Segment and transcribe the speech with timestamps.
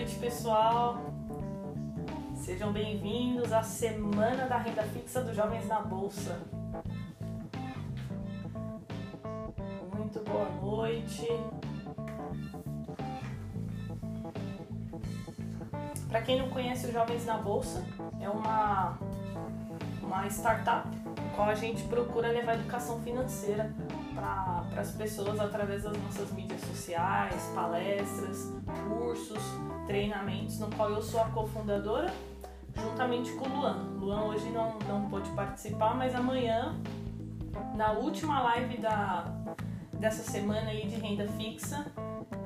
[0.00, 0.98] noite, pessoal.
[2.34, 6.40] Sejam bem-vindos à Semana da Renda Fixa dos Jovens na Bolsa.
[9.94, 11.28] Muito boa noite.
[16.08, 17.84] Para quem não conhece o Jovens na Bolsa,
[18.22, 18.98] é uma,
[20.02, 20.88] uma startup
[21.36, 23.70] qual a gente procura levar educação financeira
[24.14, 28.52] para as pessoas através das nossas mídias sociais, palestras,
[28.88, 29.42] cursos,
[29.86, 32.12] treinamentos, no qual eu sou a cofundadora,
[32.74, 33.76] juntamente com o Luan.
[33.98, 36.76] Luan hoje não, não pôde participar, mas amanhã,
[37.76, 39.24] na última live da,
[39.94, 41.86] dessa semana aí de renda fixa,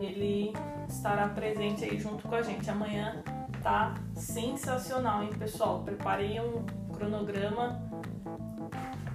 [0.01, 0.53] ele
[0.89, 2.69] estará presente aí junto com a gente.
[2.69, 3.23] Amanhã
[3.63, 5.83] tá sensacional, hein, pessoal?
[5.83, 7.81] Preparei um cronograma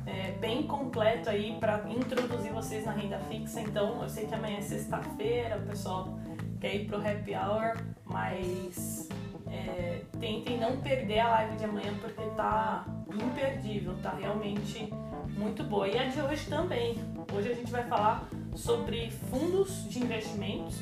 [0.05, 3.61] é, bem completo aí para introduzir vocês na renda fixa.
[3.61, 6.17] Então, eu sei que amanhã é sexta-feira, o pessoal
[6.59, 7.77] quer ir pro happy hour,
[8.09, 9.07] mas
[9.47, 14.91] é, tentem não perder a live de amanhã porque tá imperdível, tá realmente
[15.37, 15.87] muito boa.
[15.87, 16.97] E a de hoje também.
[17.33, 20.81] Hoje a gente vai falar sobre fundos de investimentos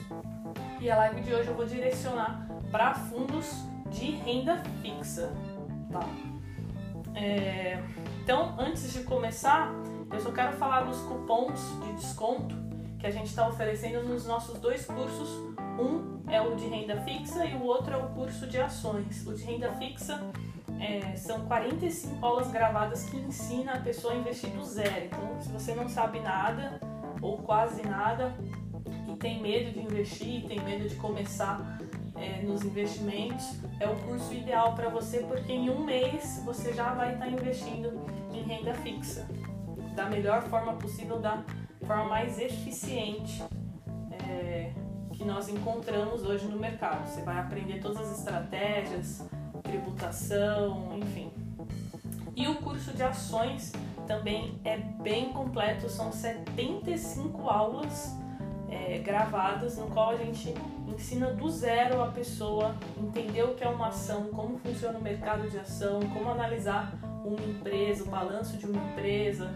[0.80, 3.52] e a live de hoje eu vou direcionar para fundos
[3.90, 5.32] de renda fixa,
[5.92, 6.08] tá?
[7.16, 7.82] É,
[8.22, 9.72] então, antes de começar,
[10.12, 12.56] eu só quero falar dos cupons de desconto
[13.00, 15.30] que a gente está oferecendo nos nossos dois cursos.
[15.80, 19.26] Um é o de renda fixa e o outro é o curso de ações.
[19.26, 20.20] O de renda fixa
[20.80, 25.06] é, são 45 aulas gravadas que ensina a pessoa a investir do zero.
[25.06, 26.80] Então, se você não sabe nada
[27.22, 28.34] ou quase nada
[29.08, 31.80] e tem medo de investir, tem medo de começar
[32.16, 33.46] é, nos investimentos,
[33.80, 37.32] é o curso ideal para você porque em um mês você já vai estar tá
[37.32, 37.94] investindo
[38.34, 39.28] em renda fixa
[39.96, 41.44] da melhor forma possível, da
[41.86, 43.44] forma mais eficiente
[45.18, 47.08] que nós encontramos hoje no mercado.
[47.08, 49.28] Você vai aprender todas as estratégias,
[49.64, 51.32] tributação, enfim.
[52.36, 53.74] E o curso de ações
[54.06, 58.16] também é bem completo, são 75 aulas
[58.70, 60.54] é, gravadas, no qual a gente
[60.88, 65.50] ensina do zero a pessoa entender o que é uma ação, como funciona o mercado
[65.50, 66.94] de ação, como analisar
[67.26, 69.52] uma empresa, o balanço de uma empresa,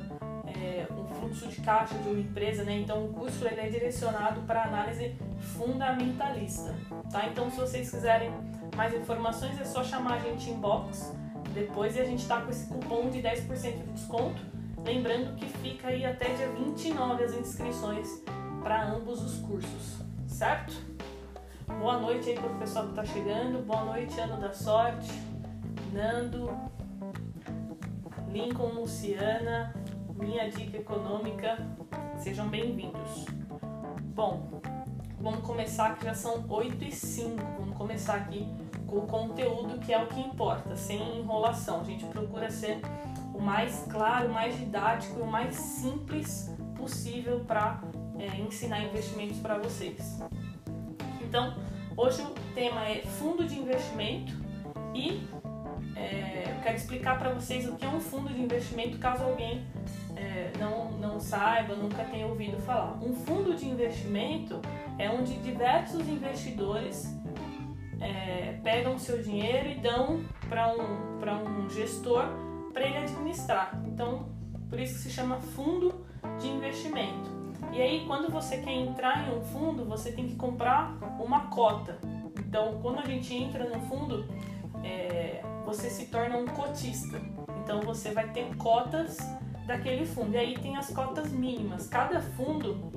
[1.22, 2.80] fluxo de caixa de uma empresa, né?
[2.80, 6.74] Então o curso ele é direcionado para análise fundamentalista,
[7.12, 7.28] tá?
[7.28, 8.32] Então se vocês quiserem
[8.76, 11.14] mais informações é só chamar a gente inbox
[11.54, 14.42] depois e a gente tá com esse cupom de 10% de desconto.
[14.84, 18.24] Lembrando que fica aí até dia 29 as inscrições
[18.64, 20.74] para ambos os cursos, certo?
[21.68, 23.64] Boa noite aí para o pessoal que está chegando.
[23.66, 25.12] Boa noite, Ano da Sorte,
[25.94, 26.50] Nando,
[28.32, 29.74] Lincoln, Luciana,
[30.22, 31.58] Minha Dica Econômica.
[32.20, 33.26] Sejam bem-vindos.
[34.14, 34.62] Bom,
[35.20, 37.44] vamos começar que já são 8 e 5.
[37.60, 38.48] Vamos começar aqui
[38.86, 41.82] com o conteúdo que é o que importa, sem enrolação.
[41.82, 42.82] A gente procura ser
[43.34, 47.82] o mais claro, o mais didático e o mais simples possível para
[48.20, 50.20] é, ensinar investimentos para vocês.
[51.20, 51.56] Então,
[51.98, 54.34] hoje o tema é fundo de investimento
[54.94, 55.28] e
[55.96, 59.66] é, eu quero explicar para vocês o que é um fundo de investimento caso alguém
[61.22, 62.98] saiba, nunca tenha ouvido falar.
[63.02, 64.60] Um fundo de investimento
[64.98, 67.16] é onde diversos investidores
[68.00, 72.26] é, pegam seu dinheiro e dão para um, um gestor
[72.74, 73.80] para ele administrar.
[73.86, 74.30] Então,
[74.70, 76.06] por isso que se chama fundo
[76.40, 77.30] de investimento.
[77.72, 82.00] E aí, quando você quer entrar em um fundo, você tem que comprar uma cota.
[82.40, 84.26] Então, quando a gente entra no fundo,
[84.84, 87.22] é, você se torna um cotista.
[87.64, 89.18] Então, você vai ter cotas
[89.66, 90.34] daquele fundo.
[90.34, 91.88] E aí tem as cotas mínimas.
[91.88, 92.92] Cada fundo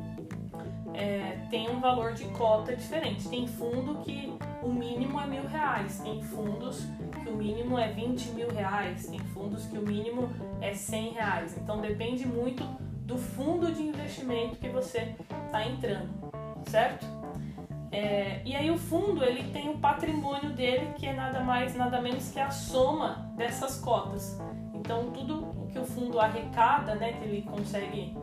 [0.95, 3.29] é, tem um valor de cota diferente.
[3.29, 4.33] Tem fundo que
[4.63, 6.87] o mínimo é mil reais, tem fundos
[7.23, 10.31] que o mínimo é 20 mil reais, tem fundos que o mínimo
[10.61, 11.57] é 100 reais.
[11.59, 12.65] Então depende muito
[13.05, 15.15] do fundo de investimento que você
[15.47, 16.09] está entrando,
[16.67, 17.07] certo?
[17.93, 22.01] É, e aí o fundo ele tem o patrimônio dele que é nada mais nada
[22.01, 24.41] menos que a soma dessas cotas.
[24.85, 28.15] Então tudo o que o fundo arrecada, né, que ele consegue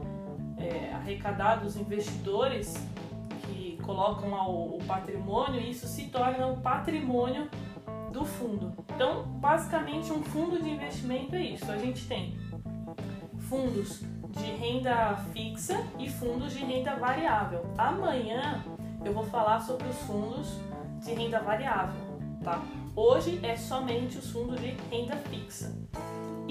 [0.57, 2.75] é, arrecadar dos investidores
[3.47, 7.49] que colocam o patrimônio, isso se torna o patrimônio
[8.11, 8.73] do fundo.
[8.93, 11.71] Então, basicamente, um fundo de investimento é isso.
[11.71, 12.37] A gente tem
[13.39, 17.65] fundos de renda fixa e fundos de renda variável.
[17.75, 18.63] Amanhã
[19.03, 20.59] eu vou falar sobre os fundos
[21.03, 22.61] de renda variável, tá?
[22.95, 25.73] Hoje é somente os fundos de renda fixa.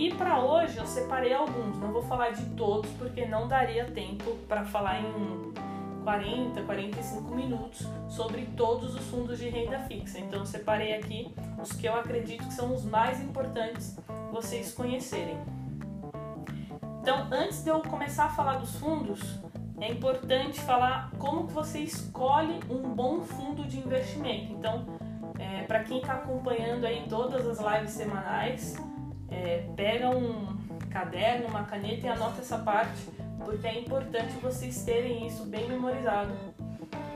[0.01, 4.35] E para hoje eu separei alguns, não vou falar de todos porque não daria tempo
[4.49, 5.53] para falar em,
[6.03, 10.19] 40, 45 minutos sobre todos os fundos de renda fixa.
[10.19, 13.99] Então, separei aqui os que eu acredito que são os mais importantes
[14.33, 15.37] vocês conhecerem.
[17.03, 19.39] Então, antes de eu começar a falar dos fundos,
[19.79, 24.55] é importante falar como que você escolhe um bom fundo de investimento.
[24.55, 24.87] Então,
[25.39, 28.77] é, para quem está acompanhando aí todas as lives semanais,
[29.31, 30.59] é, pega um
[30.91, 33.09] caderno, uma caneta e anota essa parte,
[33.45, 36.33] porque é importante vocês terem isso bem memorizado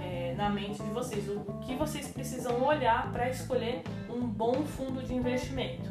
[0.02, 1.28] é, na mente de vocês.
[1.28, 5.90] O, que vocês precisam olhar para escolher um bom fundo de investimento.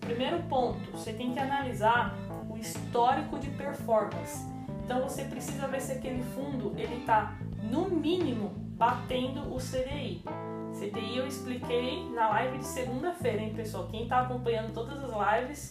[0.00, 2.14] Primeiro ponto, você tem que analisar
[2.48, 4.46] o histórico de performance.
[4.88, 7.36] Então você precisa ver se aquele fundo ele está
[7.70, 10.24] no mínimo batendo o CDI.
[10.72, 13.86] CDI eu expliquei na live de segunda-feira, hein, pessoal?
[13.88, 15.70] Quem está acompanhando todas as lives,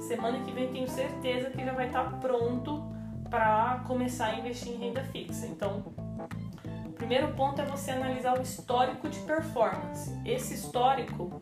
[0.00, 2.92] semana que vem tenho certeza que já vai estar tá pronto
[3.30, 5.46] para começar a investir em renda fixa.
[5.46, 5.84] Então,
[6.86, 10.12] o primeiro ponto é você analisar o histórico de performance.
[10.24, 11.40] Esse histórico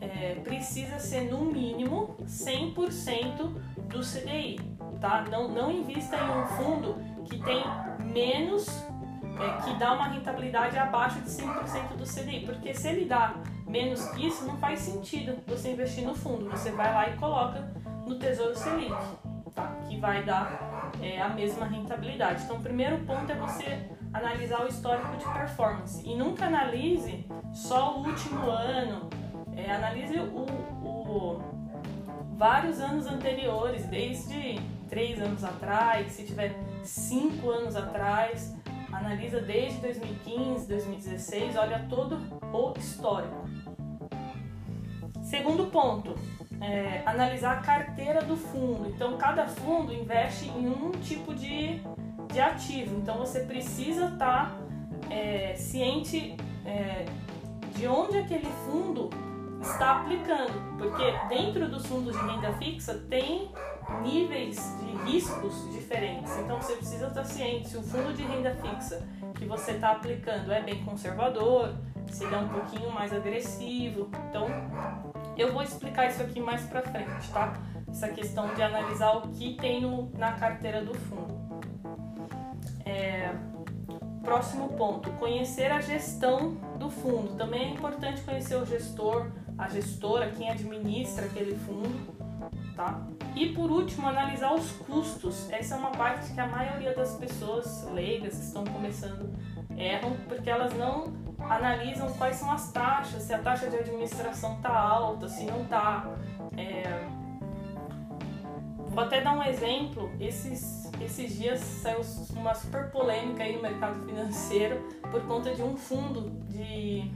[0.00, 4.60] é, precisa ser no mínimo 100% do CDI,
[5.00, 5.24] tá?
[5.30, 7.64] Não, não invista em um fundo que tem
[8.12, 8.68] menos
[9.40, 13.34] é, que dá uma rentabilidade abaixo de 5% do CDI, porque se ele dá
[13.66, 16.50] menos que isso, não faz sentido você investir no fundo.
[16.50, 17.72] Você vai lá e coloca
[18.06, 18.94] no Tesouro Selic,
[19.54, 19.76] tá?
[19.88, 22.42] que vai dar é, a mesma rentabilidade.
[22.44, 27.96] Então, o primeiro ponto é você analisar o histórico de performance e nunca analise só
[27.96, 29.08] o último ano,
[29.56, 30.46] é, analise o,
[30.84, 31.59] o,
[32.40, 34.58] vários anos anteriores, desde
[34.88, 38.56] três anos atrás, se tiver cinco anos atrás
[38.90, 42.18] analisa desde 2015, 2016, olha todo
[42.50, 43.46] o histórico.
[45.22, 46.14] Segundo ponto,
[46.62, 48.88] é, analisar a carteira do fundo.
[48.88, 51.82] Então, cada fundo investe em um tipo de,
[52.32, 52.96] de ativo.
[52.96, 56.34] Então, você precisa estar tá, é, ciente
[56.64, 57.04] é,
[57.76, 59.10] de onde aquele fundo
[59.60, 63.50] está aplicando, porque dentro dos fundos de renda fixa tem
[64.02, 66.36] níveis de riscos diferentes.
[66.38, 70.52] Então você precisa estar ciente se o fundo de renda fixa que você está aplicando
[70.52, 71.74] é bem conservador,
[72.08, 74.10] se ele é um pouquinho mais agressivo.
[74.28, 74.46] Então
[75.36, 77.54] eu vou explicar isso aqui mais para frente, tá?
[77.88, 81.40] Essa questão de analisar o que tem no, na carteira do fundo.
[82.84, 83.34] É,
[84.22, 87.34] próximo ponto, conhecer a gestão do fundo.
[87.36, 89.26] Também é importante conhecer o gestor,
[89.60, 92.14] a gestora, quem administra aquele fundo,
[92.74, 93.06] tá?
[93.36, 95.50] E por último, analisar os custos.
[95.50, 99.30] Essa é uma parte que a maioria das pessoas leigas que estão começando
[99.76, 104.74] erram, porque elas não analisam quais são as taxas, se a taxa de administração está
[104.74, 106.08] alta, se não está.
[106.56, 107.06] É...
[108.88, 110.10] Vou até dar um exemplo.
[110.18, 112.00] Esses, esses dias saiu
[112.34, 117.10] uma super polêmica aí no mercado financeiro por conta de um fundo de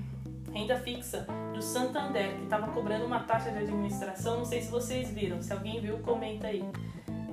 [0.54, 4.38] renda fixa do Santander, que estava cobrando uma taxa de administração.
[4.38, 6.64] Não sei se vocês viram, se alguém viu, comenta aí.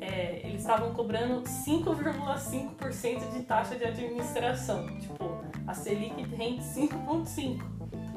[0.01, 4.87] É, eles estavam cobrando 5,5% de taxa de administração.
[4.97, 7.61] Tipo, a Selic rende 5,5%.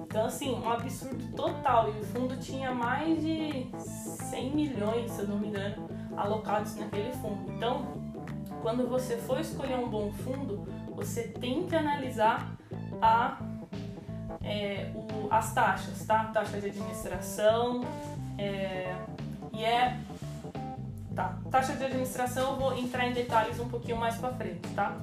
[0.05, 1.93] Então, assim, um absurdo total.
[1.93, 3.67] E o fundo tinha mais de
[4.31, 5.87] 100 milhões, se eu não me engano,
[6.17, 7.53] alocados naquele fundo.
[7.53, 7.85] Então,
[8.63, 12.57] quando você for escolher um bom fundo, você tem que analisar
[13.03, 13.37] a
[14.45, 16.25] é, o, as taxas, tá?
[16.25, 17.81] Taxa de administração
[18.39, 18.95] é,
[19.53, 19.99] e é
[21.15, 21.39] tá.
[21.51, 24.97] Taxa de administração eu vou entrar em detalhes um pouquinho mais para frente, tá?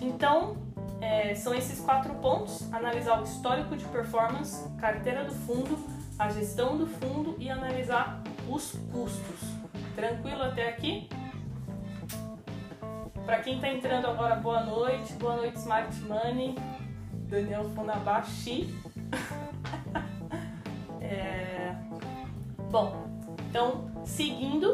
[0.00, 0.56] Então
[1.00, 5.78] é, são esses quatro pontos: analisar o histórico de performance, carteira do fundo,
[6.18, 9.40] a gestão do fundo e analisar os custos.
[9.94, 11.08] Tranquilo até aqui?
[13.24, 16.54] Para quem está entrando agora, boa noite, boa noite Smart Money.
[17.28, 18.74] Daniel Funabashi.
[21.00, 21.74] é...
[22.70, 23.06] Bom,
[23.48, 24.72] então, seguindo,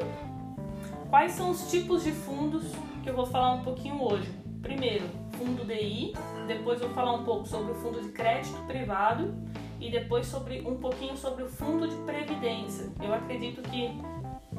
[1.10, 2.64] quais são os tipos de fundos
[3.02, 4.28] que eu vou falar um pouquinho hoje?
[4.62, 6.12] Primeiro, fundo DI,
[6.46, 9.34] depois vou falar um pouco sobre o fundo de crédito privado
[9.80, 12.90] e depois sobre um pouquinho sobre o fundo de previdência.
[13.02, 13.90] Eu acredito que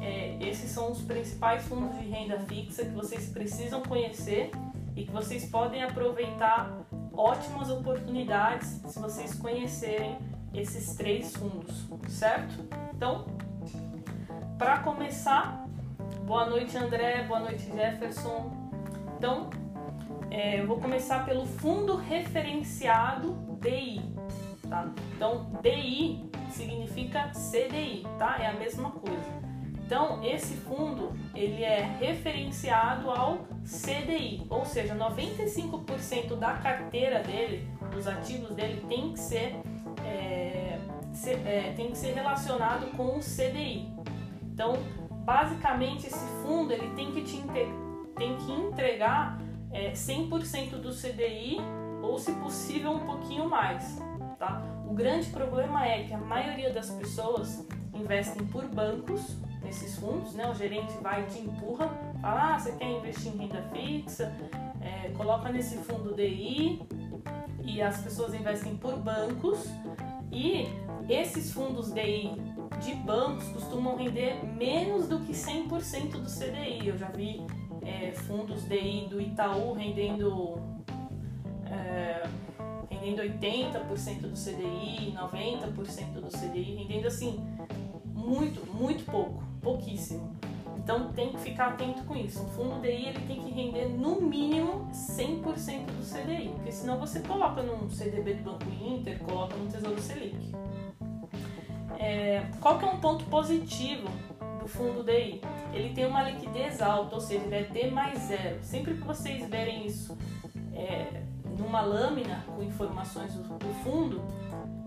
[0.00, 4.50] é, esses são os principais fundos de renda fixa que vocês precisam conhecer
[4.96, 10.18] e que vocês podem aproveitar ótimas oportunidades se vocês conhecerem
[10.54, 12.64] esses três fundos, certo?
[12.94, 13.26] Então,
[14.58, 15.66] para começar,
[16.24, 18.52] boa noite André, boa noite Jefferson.
[19.16, 19.50] Então,
[20.30, 24.00] é, eu vou começar pelo fundo referenciado DI,
[24.68, 24.90] tá?
[25.14, 28.36] Então, DI significa CDI, tá?
[28.38, 29.41] É a mesma coisa.
[29.84, 38.06] Então, esse fundo ele é referenciado ao CDI, ou seja, 95% da carteira dele, dos
[38.06, 39.56] ativos dele, tem que ser,
[40.04, 40.78] é,
[41.44, 43.92] é, tem que ser relacionado com o CDI.
[44.42, 44.74] Então,
[45.24, 47.42] basicamente, esse fundo ele tem que, te
[48.16, 49.38] tem que entregar
[49.72, 51.58] é, 100% do CDI
[52.02, 53.98] ou, se possível, um pouquinho mais.
[54.38, 54.62] Tá?
[54.86, 60.48] O grande problema é que a maioria das pessoas investem por bancos nesses fundos, né?
[60.50, 61.88] O gerente vai e te empurra,
[62.20, 64.32] fala, ah, você quer investir em renda fixa,
[64.80, 66.82] é, coloca nesse fundo DI
[67.64, 69.66] e as pessoas investem por bancos
[70.30, 70.66] e
[71.08, 72.32] esses fundos DI
[72.80, 76.88] de bancos costumam render menos do que 100% do CDI.
[76.88, 77.46] Eu já vi
[77.82, 80.60] é, fundos DI do Itaú rendendo
[81.66, 82.22] é,
[82.90, 87.40] rendendo 80% do CDI, 90% do CDI, rendendo assim
[88.04, 90.36] muito, muito pouco, pouquíssimo.
[90.76, 92.42] Então tem que ficar atento com isso.
[92.42, 97.20] O fundo DI ele tem que render no mínimo 100% do CDI, porque senão você
[97.20, 100.52] coloca num CDB do Banco Inter, coloca no Tesouro Selic.
[101.98, 104.08] É, qual que é um ponto positivo
[104.58, 105.40] do fundo DI?
[105.72, 108.58] Ele tem uma liquidez alta, ou seja, ele é D mais zero.
[108.62, 110.18] Sempre que vocês verem isso
[110.74, 111.22] é,
[111.56, 114.20] numa lâmina com informações do, do fundo,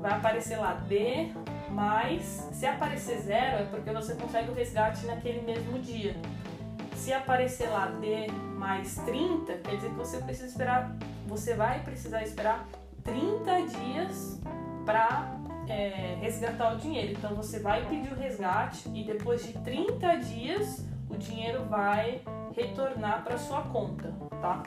[0.06, 1.32] vai aparecer lá D
[1.72, 2.48] mais.
[2.54, 6.16] Se aparecer zero, é porque você consegue o resgate naquele mesmo dia.
[6.94, 10.96] Se aparecer lá D mais 30, quer dizer que você precisa esperar,
[11.26, 12.68] você vai precisar esperar
[13.04, 14.40] 30 dias
[14.86, 17.14] para é, resgatar o dinheiro.
[17.14, 22.22] Então você vai pedir o resgate e depois de 30 dias o dinheiro vai
[22.56, 24.62] retornar para sua conta, tá?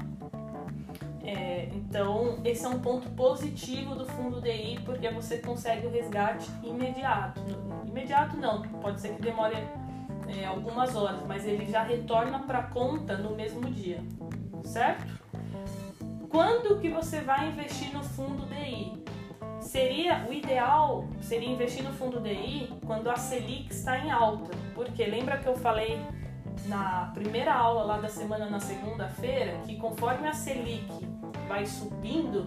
[1.28, 6.50] É, então, esse é um ponto positivo do fundo DI, porque você consegue o resgate
[6.62, 7.42] imediato.
[7.86, 9.56] Imediato não, pode ser que demore
[10.26, 14.02] é, algumas horas, mas ele já retorna para a conta no mesmo dia,
[14.64, 15.06] certo?
[16.30, 19.04] Quando que você vai investir no fundo DI?
[19.60, 25.04] Seria o ideal seria investir no fundo DI quando a Selic está em alta, porque
[25.04, 26.00] lembra que eu falei
[26.66, 30.86] na primeira aula lá da semana na segunda-feira que conforme a Selic
[31.46, 32.46] vai subindo,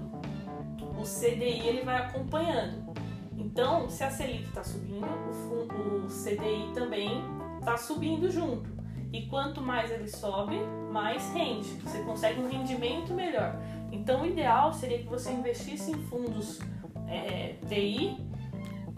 [0.97, 2.91] o CDI ele vai acompanhando.
[3.37, 7.23] Então, se a Selic está subindo, o, fundo, o CDI também
[7.59, 8.69] está subindo junto.
[9.11, 10.57] E quanto mais ele sobe,
[10.91, 11.69] mais rende.
[11.81, 13.59] Você consegue um rendimento melhor.
[13.91, 16.59] Então, o ideal seria que você investisse em fundos
[17.07, 18.30] é, TI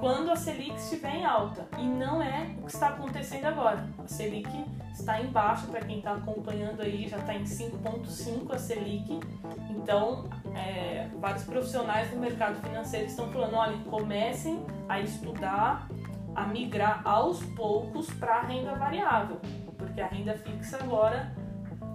[0.04, 1.66] quando a Selic estiver em alta.
[1.80, 3.88] E não é o que está acontecendo agora.
[4.04, 4.50] A Selic
[4.92, 9.22] está embaixo, para quem está acompanhando aí, já está em 5,5 a Selic.
[9.70, 15.88] Então, é, vários profissionais do mercado financeiro estão falando: olha, comecem a estudar,
[16.36, 19.40] a migrar aos poucos para a renda variável,
[19.78, 21.34] porque a renda fixa agora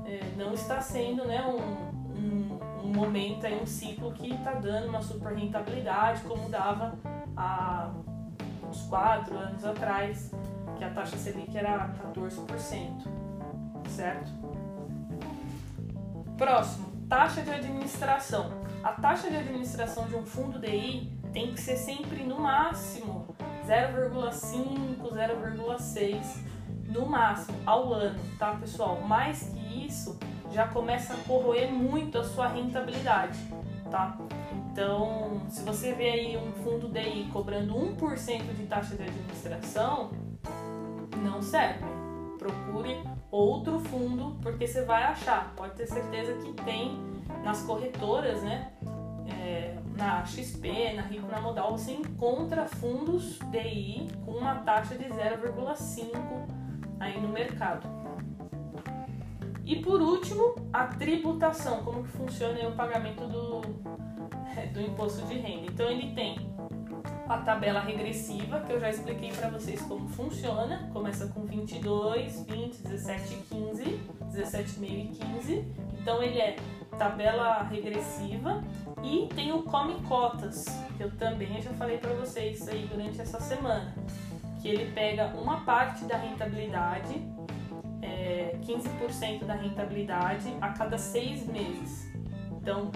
[0.07, 1.59] é, não está sendo né, um,
[2.17, 6.97] um, um momento, aí, um ciclo que está dando uma super rentabilidade como dava
[7.39, 7.91] há
[8.69, 10.31] uns 4 anos atrás
[10.77, 13.07] que a taxa Selic era 14%,
[13.89, 14.31] certo?
[16.37, 18.51] Próximo, taxa de administração.
[18.83, 23.35] A taxa de administração de um fundo DI tem que ser sempre no máximo
[23.67, 26.49] 0,5, 0,6
[26.89, 29.01] no máximo ao ano, tá, pessoal?
[29.03, 30.19] Mais que isso
[30.51, 33.39] já começa a corroer muito a sua rentabilidade,
[33.91, 34.17] tá?
[34.79, 40.13] Então, se você vê aí um fundo DI cobrando 1% de taxa de administração,
[41.21, 41.85] não serve.
[42.39, 42.97] Procure
[43.29, 45.53] outro fundo, porque você vai achar.
[45.57, 46.97] Pode ter certeza que tem
[47.43, 48.71] nas corretoras, né?
[49.29, 55.07] É, na XP, na Rico, na Modal, você encontra fundos DI com uma taxa de
[55.07, 56.13] 0,5
[57.01, 57.85] aí no mercado.
[59.65, 63.99] E por último, a tributação, como que funciona o pagamento do,
[64.67, 65.67] do imposto de renda.
[65.67, 66.37] Então ele tem
[67.29, 70.89] a tabela regressiva, que eu já expliquei para vocês como funciona.
[70.93, 73.85] Começa com 22, 20, 17 15,
[74.33, 75.65] 17,5 e 15.
[76.01, 76.57] Então ele é
[76.99, 78.63] tabela regressiva
[79.03, 83.41] e tem o Come Cotas, que eu também já falei para vocês aí durante essa
[83.41, 83.95] semana,
[84.61, 87.23] que ele pega uma parte da rentabilidade,
[88.03, 92.13] é, 15% da rentabilidade a cada seis meses.
[92.51, 92.91] Então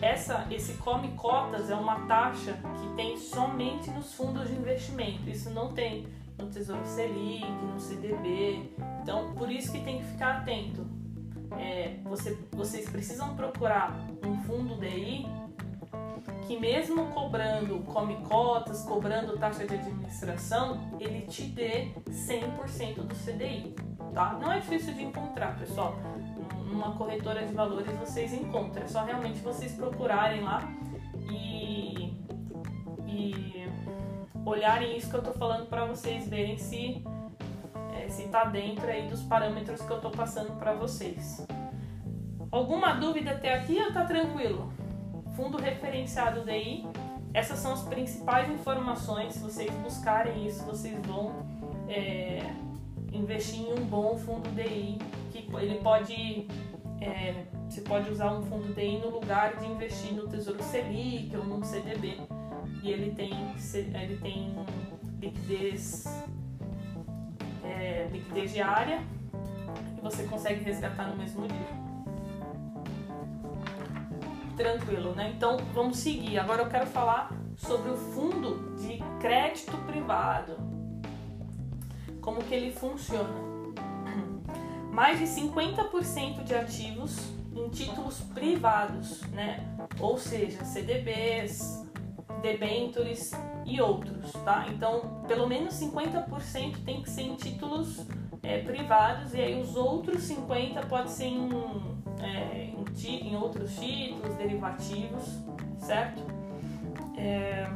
[0.00, 5.28] essa, esse come cotas é uma taxa que tem somente nos fundos de investimento.
[5.28, 6.06] Isso não tem
[6.38, 8.70] no Tesouro Selic, no CDB.
[9.02, 10.86] Então, por isso que tem que ficar atento.
[11.58, 15.26] É, você, vocês precisam procurar um fundo DI
[16.46, 23.74] que mesmo cobrando come cotas, cobrando taxa de administração, ele te dê 100% do CDI,
[24.14, 24.38] tá?
[24.40, 25.96] Não é difícil de encontrar, pessoal.
[26.76, 30.62] Numa corretora de valores vocês encontram, é só realmente vocês procurarem lá
[31.32, 32.12] e,
[33.06, 33.66] e
[34.44, 37.02] olharem isso que eu tô falando para vocês verem se
[37.98, 41.46] é, se tá dentro aí dos parâmetros que eu tô passando para vocês.
[42.50, 44.70] Alguma dúvida até aqui ou tá tranquilo?
[45.34, 46.86] Fundo referenciado DI,
[47.32, 49.32] essas são as principais informações.
[49.32, 51.36] Se vocês buscarem isso, vocês vão
[51.88, 52.42] é,
[53.14, 54.98] investir em um bom fundo DI,
[55.32, 56.46] que ele pode
[57.00, 61.44] é, você pode usar um fundo DI no lugar de investir no Tesouro Selic ou
[61.44, 62.18] num CDB.
[62.82, 63.32] E ele tem,
[63.74, 64.54] ele tem
[65.20, 66.04] liquidez,
[67.64, 69.00] é, liquidez diária
[69.96, 71.86] e você consegue resgatar no mesmo dia
[74.56, 75.32] tranquilo, né?
[75.36, 76.38] Então vamos seguir.
[76.38, 80.56] Agora eu quero falar sobre o fundo de crédito privado.
[82.20, 83.55] Como que ele funciona?
[84.96, 87.18] Mais de 50% de ativos
[87.54, 89.62] em títulos privados, né?
[90.00, 91.86] Ou seja, CDBs,
[92.40, 93.32] debentures
[93.66, 94.64] e outros, tá?
[94.70, 98.06] Então, pelo menos 50% tem que ser em títulos
[98.42, 101.50] é, privados e aí os outros 50 pode ser em
[102.22, 102.70] é,
[103.04, 105.44] em, em, outros títulos, derivativos,
[105.76, 106.22] certo?
[107.18, 107.68] É,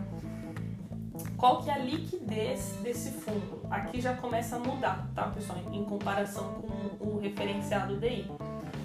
[1.40, 3.62] qual que é a liquidez desse fundo?
[3.70, 5.58] Aqui já começa a mudar, tá, pessoal?
[5.72, 8.30] Em comparação com o referenciado DI.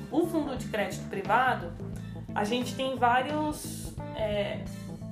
[0.10, 1.74] O fundo de crédito privado,
[2.34, 4.64] a gente tem vários, é,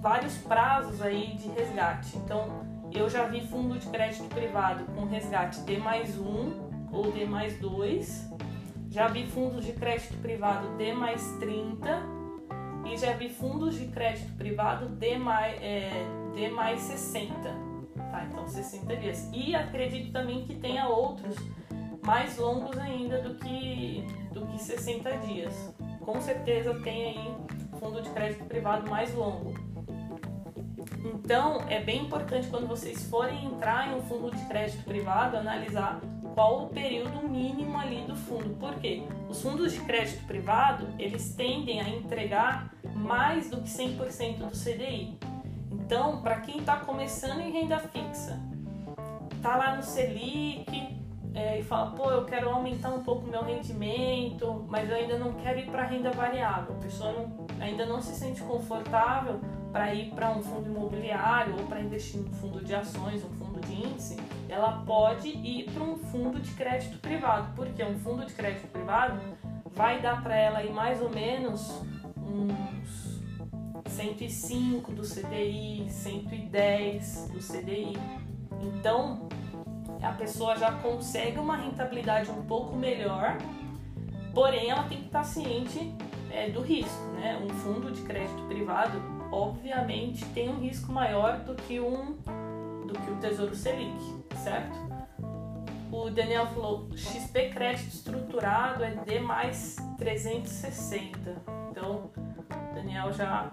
[0.02, 2.16] vários prazos aí de resgate.
[2.18, 7.26] Então, eu já vi fundo de crédito privado com resgate D mais um ou D
[7.26, 8.32] mais dois
[8.94, 12.23] já vi fundos de crédito privado D mais 30
[12.86, 15.90] e já vi fundos de crédito privado D mais, é,
[16.36, 17.34] D mais 60.
[18.12, 19.30] Tá, então 60 dias.
[19.34, 21.36] E acredito também que tenha outros
[22.06, 25.74] mais longos ainda do que, do que 60 dias.
[26.02, 27.36] Com certeza tem aí
[27.80, 29.54] fundo de crédito privado mais longo.
[31.06, 36.00] Então, é bem importante quando vocês forem entrar em um fundo de crédito privado, analisar
[36.34, 38.56] qual o período mínimo ali do fundo.
[38.60, 39.04] Por quê?
[39.30, 45.18] Os fundos de crédito privado, eles tendem a entregar mais do que 100% do CDI.
[45.72, 48.40] Então, para quem está começando em renda fixa,
[49.42, 50.66] tá lá no Selic
[51.34, 55.34] é, e fala, pô, eu quero aumentar um pouco meu rendimento, mas eu ainda não
[55.34, 56.76] quero ir para renda variável.
[56.76, 59.40] A pessoa não, ainda não se sente confortável
[59.72, 63.30] para ir para um fundo imobiliário ou para investir em um fundo de ações, um
[63.30, 64.18] fundo índice
[64.50, 69.20] ela pode ir para um fundo de crédito privado, porque um fundo de crédito privado
[69.74, 71.82] vai dar para ela aí mais ou menos
[72.18, 73.22] uns
[73.88, 77.98] 105 do CDI, 110 do CDI.
[78.62, 79.28] Então,
[80.02, 83.38] a pessoa já consegue uma rentabilidade um pouco melhor,
[84.34, 85.94] porém ela tem que estar ciente
[86.32, 87.40] é, do risco, né?
[87.44, 92.18] Um fundo de crédito privado, obviamente, tem um risco maior do que um
[92.94, 94.78] do que o Tesouro Selic certo?
[95.92, 101.36] O Daniel falou, XP crédito estruturado é D mais 360.
[101.70, 102.12] Então,
[102.74, 103.52] Daniel já,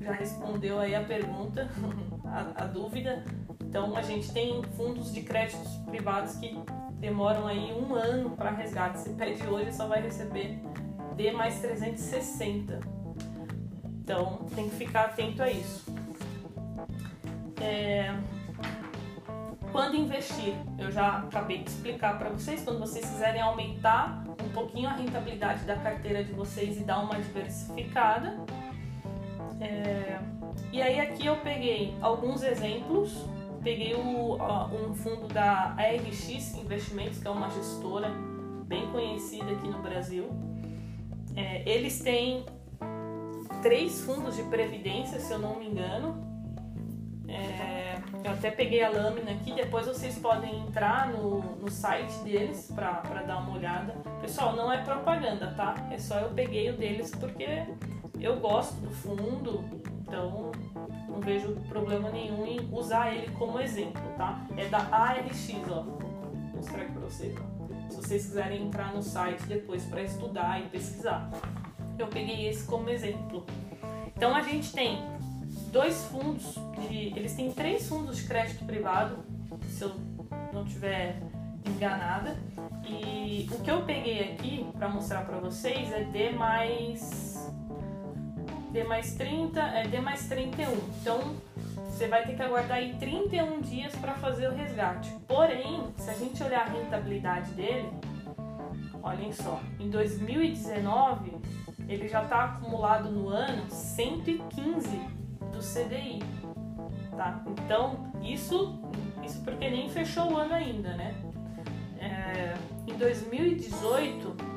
[0.00, 1.68] já respondeu aí a pergunta,
[2.24, 3.24] a, a dúvida.
[3.60, 6.58] Então, a gente tem fundos de créditos privados que
[6.94, 8.98] demoram aí um ano para resgate.
[8.98, 10.58] Se pede hoje, só vai receber
[11.14, 12.80] D mais 360.
[14.02, 15.84] Então, tem que ficar atento a isso.
[17.60, 18.14] É,
[19.72, 24.88] quando investir, eu já acabei de explicar para vocês, quando vocês quiserem aumentar um pouquinho
[24.88, 28.38] a rentabilidade da carteira de vocês e dar uma diversificada.
[29.60, 30.20] É...
[30.70, 33.26] E aí aqui eu peguei alguns exemplos,
[33.62, 38.10] peguei o, um fundo da ARX Investimentos, que é uma gestora
[38.66, 40.30] bem conhecida aqui no Brasil.
[41.34, 42.44] É, eles têm
[43.62, 46.31] três fundos de previdência, se eu não me engano.
[48.24, 53.22] Eu até peguei a lâmina aqui, depois vocês podem entrar no, no site deles para
[53.22, 53.94] dar uma olhada.
[54.20, 55.74] Pessoal, não é propaganda, tá?
[55.90, 57.66] É só eu peguei o deles porque
[58.20, 59.64] eu gosto do fundo,
[60.00, 60.52] então
[61.08, 64.46] não vejo problema nenhum em usar ele como exemplo, tá?
[64.56, 65.82] É da ARX, ó.
[65.82, 65.98] Vou
[66.54, 67.90] mostrar aqui para vocês, ó.
[67.90, 71.28] Se vocês quiserem entrar no site depois para estudar e pesquisar.
[71.98, 73.44] Eu peguei esse como exemplo.
[74.16, 75.02] Então a gente tem
[75.72, 79.24] dois fundos, de, eles têm três fundos de crédito privado,
[79.68, 79.92] se eu
[80.52, 81.16] não tiver
[81.66, 82.36] enganada.
[82.86, 87.50] E o que eu peguei aqui para mostrar para vocês é D mais
[88.70, 90.72] D mais 30, é D mais 31.
[91.00, 91.34] Então,
[91.86, 95.10] você vai ter que aguardar aí 31 dias para fazer o resgate.
[95.26, 97.88] Porém, se a gente olhar a rentabilidade dele,
[99.02, 101.32] olhem só, em 2019
[101.88, 105.21] ele já está acumulado no ano 115 do
[105.62, 106.20] CDI,
[107.16, 107.42] tá?
[107.46, 108.78] Então isso,
[109.24, 111.14] isso porque nem fechou o ano ainda, né?
[111.98, 112.54] É,
[112.86, 114.52] em 2018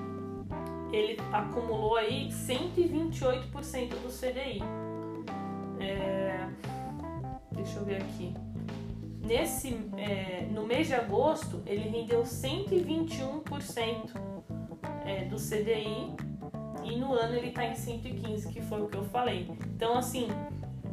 [0.92, 4.62] ele acumulou aí 128% do CDI.
[5.80, 6.48] É,
[7.52, 8.34] deixa eu ver aqui.
[9.22, 14.12] Nesse, é, no mês de agosto, ele rendeu 121%
[15.04, 16.16] é, do CDI
[16.84, 19.50] e no ano ele está em 115, que foi o que eu falei.
[19.76, 20.28] Então, assim,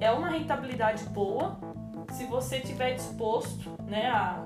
[0.03, 1.59] é uma rentabilidade boa
[2.11, 4.45] se você tiver disposto né, a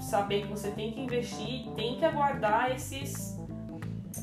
[0.00, 3.38] saber que você tem que investir, tem que aguardar esses,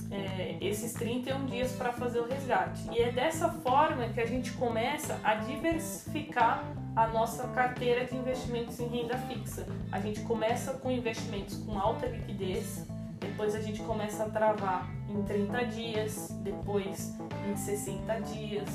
[0.10, 2.90] é, esses 31 dias para fazer o resgate.
[2.92, 6.64] E é dessa forma que a gente começa a diversificar
[6.96, 9.68] a nossa carteira de investimentos em renda fixa.
[9.92, 12.88] A gente começa com investimentos com alta liquidez,
[13.20, 17.16] depois a gente começa a travar em 30 dias, depois
[17.50, 18.70] em 60 dias.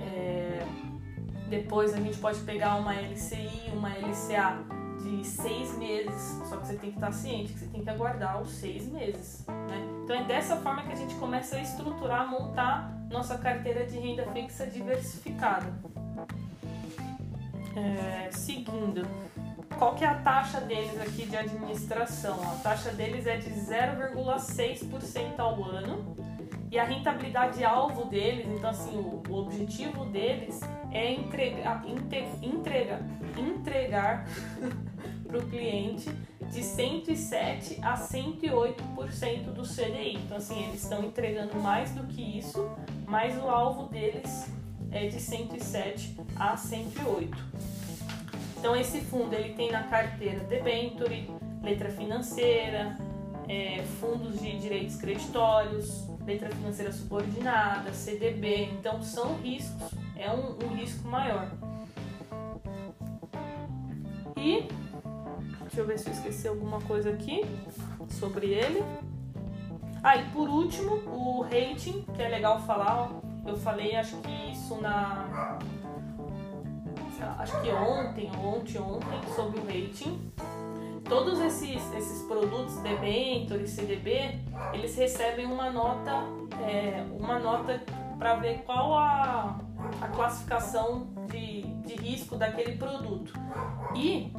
[0.00, 0.87] É,
[1.48, 4.58] depois a gente pode pegar uma LCI, uma LCA
[5.02, 8.40] de seis meses, só que você tem que estar ciente que você tem que aguardar
[8.42, 9.44] os seis meses.
[9.46, 10.02] Né?
[10.04, 14.26] Então é dessa forma que a gente começa a estruturar, montar nossa carteira de renda
[14.32, 15.72] fixa diversificada.
[17.76, 19.06] É, seguindo,
[19.78, 22.40] qual que é a taxa deles aqui de administração?
[22.42, 26.16] A taxa deles é de 0,6% ao ano
[26.70, 30.60] e a rentabilidade alvo deles, então assim, o, o objetivo deles
[30.92, 31.82] é entregar,
[32.42, 33.00] entregar,
[33.36, 34.26] entregar
[35.26, 36.10] para o cliente
[36.50, 40.16] de 107 a 108% do CDI.
[40.16, 42.70] Então assim, eles estão entregando mais do que isso,
[43.06, 44.50] mas o alvo deles
[44.90, 47.36] é de 107 a 108.
[48.58, 51.30] Então esse fundo ele tem na carteira debenture,
[51.62, 52.96] letra financeira,
[53.48, 58.64] é, fundos de direitos creditórios, letra financeira subordinada, CDB.
[58.64, 61.50] Então são riscos, é um, um risco maior.
[64.36, 64.68] E
[65.62, 67.40] deixa eu ver se eu esqueci alguma coisa aqui
[68.10, 68.84] sobre ele.
[70.02, 73.10] Ah, e por último, o rating, que é legal falar,
[73.46, 75.58] eu falei acho que isso na
[77.38, 80.30] acho que ontem ontem ontem sobre o rating.
[81.08, 84.40] Todos esses, esses produtos debenture e CDB,
[84.74, 86.24] eles recebem uma nota,
[86.62, 87.80] é, uma nota
[88.18, 89.58] para ver qual a,
[90.02, 93.32] a classificação de, de risco daquele produto.
[93.96, 94.30] E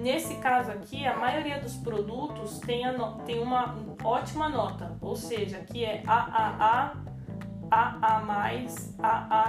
[0.00, 2.92] nesse caso aqui, a maioria dos produtos tem, a
[3.24, 6.92] tem uma ótima nota, ou seja, que é AAA,
[7.70, 8.22] AA+,
[8.98, 9.47] AA,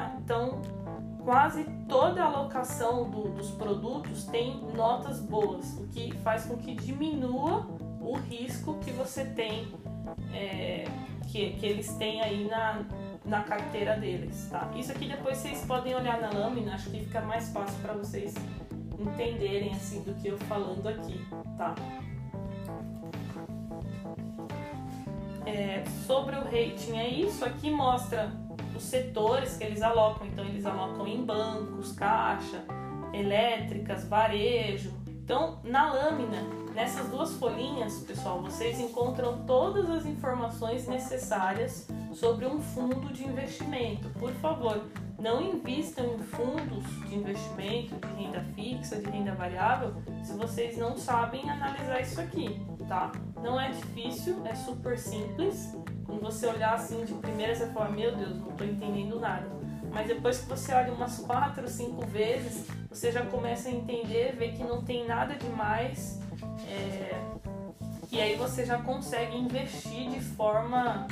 [1.30, 6.74] quase toda a alocação do, dos produtos tem notas boas, o que faz com que
[6.74, 7.68] diminua
[8.02, 9.72] o risco que você tem,
[10.34, 10.86] é,
[11.28, 12.84] que, que eles têm aí na,
[13.24, 14.72] na carteira deles, tá?
[14.76, 18.34] Isso aqui depois vocês podem olhar na lâmina, acho que fica mais fácil para vocês
[18.98, 21.24] entenderem assim do que eu falando aqui,
[21.56, 21.76] tá?
[25.46, 28.48] É, sobre o rating é isso, aqui mostra
[28.80, 30.26] os setores que eles alocam.
[30.26, 32.63] Então, eles alocam em bancos, caixa,
[33.13, 34.92] elétricas, varejo.
[35.06, 36.42] Então, na lâmina,
[36.74, 44.10] nessas duas folhinhas, pessoal, vocês encontram todas as informações necessárias sobre um fundo de investimento.
[44.18, 44.82] Por favor,
[45.19, 50.97] não invistam em fundos de investimento, de renda fixa, de renda variável, se vocês não
[50.97, 53.12] sabem analisar isso aqui, tá?
[53.36, 55.73] Não é difícil, é super simples
[56.10, 59.47] quando você olhar assim de primeira, você fala: Meu Deus, não estou entendendo nada.
[59.91, 64.53] Mas depois que você olha umas quatro, cinco vezes, você já começa a entender, ver
[64.53, 66.19] que não tem nada demais.
[66.67, 67.21] É...
[68.12, 71.08] E aí você já consegue investir de forma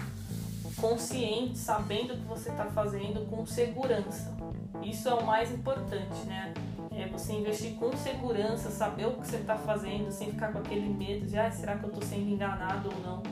[0.79, 4.35] consciente, sabendo o que você está fazendo com segurança.
[4.81, 6.53] Isso é o mais importante, né?
[6.91, 10.87] É você investir com segurança, saber o que você está fazendo, sem ficar com aquele
[10.87, 13.23] medo de ah, será que eu estou sendo enganado ou não.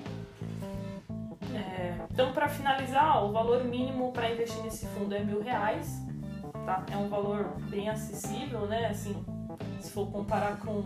[1.55, 6.03] É, então, para finalizar, o valor mínimo para investir nesse fundo é mil reais.
[6.65, 6.83] Tá?
[6.91, 8.87] É um valor bem acessível, né?
[8.87, 9.15] Assim,
[9.79, 10.83] se for comparar com,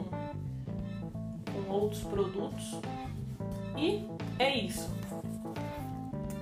[1.51, 2.79] com outros produtos.
[3.77, 4.05] E
[4.37, 4.98] é isso.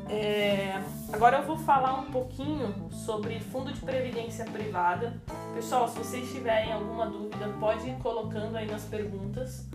[0.10, 5.22] É, agora eu vou falar um pouquinho sobre fundo de previdência privada.
[5.54, 9.68] Pessoal, se vocês tiverem alguma dúvida, pode ir colocando aí nas perguntas,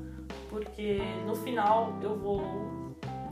[0.48, 2.72] porque no final eu vou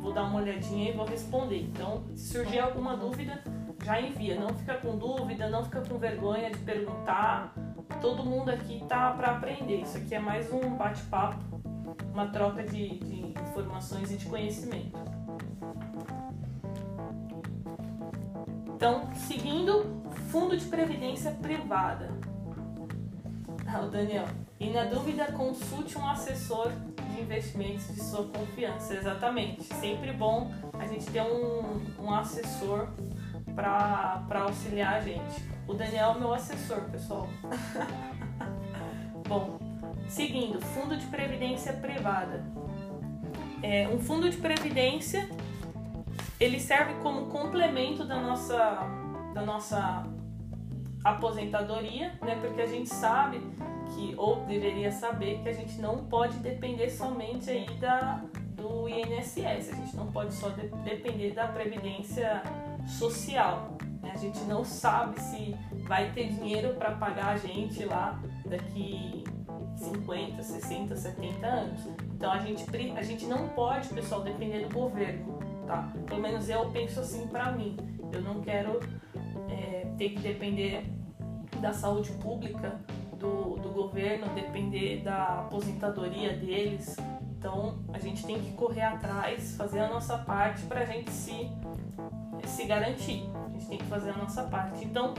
[0.00, 1.60] vou dar uma olhadinha e vou responder.
[1.62, 3.42] Então, se surgir alguma dúvida,
[3.84, 4.38] já envia.
[4.38, 7.54] Não fica com dúvida, não fica com vergonha de perguntar.
[8.00, 9.82] Todo mundo aqui tá para aprender.
[9.82, 11.60] Isso aqui é mais um bate-papo,
[12.12, 14.98] uma troca de, de informações e de conhecimento.
[18.80, 22.18] Então, seguindo, fundo de previdência privada.
[23.66, 24.24] Ah, o Daniel.
[24.58, 26.72] E na dúvida, consulte um assessor
[27.12, 28.94] de investimentos de sua confiança.
[28.94, 29.64] Exatamente.
[29.64, 32.88] Sempre bom a gente ter um, um assessor
[33.54, 35.44] para auxiliar a gente.
[35.68, 37.28] O Daniel é meu assessor, pessoal.
[39.28, 39.58] bom,
[40.08, 42.42] seguindo, fundo de previdência privada.
[43.62, 45.28] É, um fundo de previdência
[46.40, 48.80] ele serve como complemento da nossa,
[49.34, 50.02] da nossa
[51.04, 52.36] aposentadoria, né?
[52.40, 53.40] Porque a gente sabe
[53.94, 58.22] que, ou deveria saber, que a gente não pode depender somente aí da,
[58.56, 62.42] do INSS, a gente não pode só de, depender da previdência
[62.86, 63.76] social.
[64.02, 64.12] Né?
[64.14, 65.54] A gente não sabe se
[65.86, 69.24] vai ter dinheiro para pagar a gente lá daqui
[69.76, 71.86] 50, 60, 70 anos.
[72.14, 72.64] Então a gente,
[72.96, 75.88] a gente não pode, pessoal, depender do governo, tá?
[76.06, 77.76] Pelo menos eu penso assim para mim.
[78.12, 78.80] Eu não quero
[79.48, 80.84] é, ter que depender
[81.60, 82.80] da saúde pública
[83.16, 86.96] do, do governo, depender da aposentadoria deles.
[87.38, 91.48] Então a gente tem que correr atrás, fazer a nossa parte para a gente se,
[92.44, 93.30] se garantir.
[93.32, 94.84] A gente tem que fazer a nossa parte.
[94.84, 95.14] Então,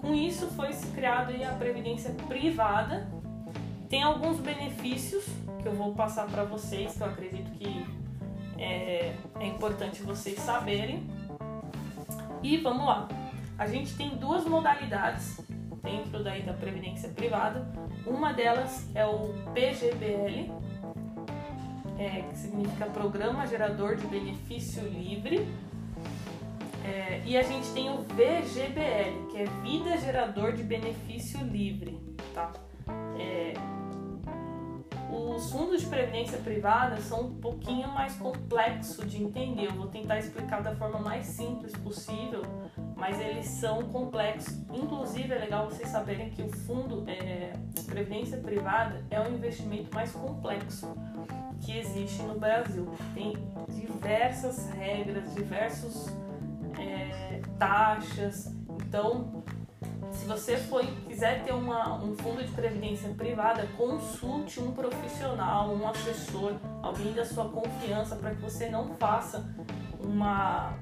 [0.00, 3.06] com isso foi criado a previdência privada.
[3.88, 5.26] Tem alguns benefícios
[5.60, 7.99] que eu vou passar para vocês, que eu acredito que
[8.60, 11.02] é, é importante vocês saberem.
[12.42, 13.08] E vamos lá.
[13.58, 15.40] A gente tem duas modalidades
[15.82, 17.66] dentro daí da previdência privada.
[18.06, 20.50] Uma delas é o PGBL,
[21.98, 25.46] é, que significa Programa Gerador de Benefício Livre.
[26.84, 31.98] É, e a gente tem o VGBL, que é Vida Gerador de Benefício Livre.
[32.34, 32.52] Tá?
[33.18, 33.52] É,
[35.20, 39.66] os fundos de previdência privada são um pouquinho mais complexo de entender.
[39.66, 42.42] Eu vou tentar explicar da forma mais simples possível,
[42.96, 44.58] mas eles são complexos.
[44.72, 49.94] Inclusive, é legal vocês saberem que o fundo é, de previdência privada é o investimento
[49.94, 50.94] mais complexo
[51.60, 52.88] que existe no Brasil.
[53.14, 53.34] Tem
[53.68, 56.06] diversas regras, diversas
[56.78, 58.54] é, taxas.
[58.86, 59.39] Então,
[60.20, 65.88] se você for, quiser ter uma, um fundo de previdência privada, consulte um profissional, um
[65.88, 69.42] assessor, alguém da sua confiança para que você não faça
[69.98, 70.74] uma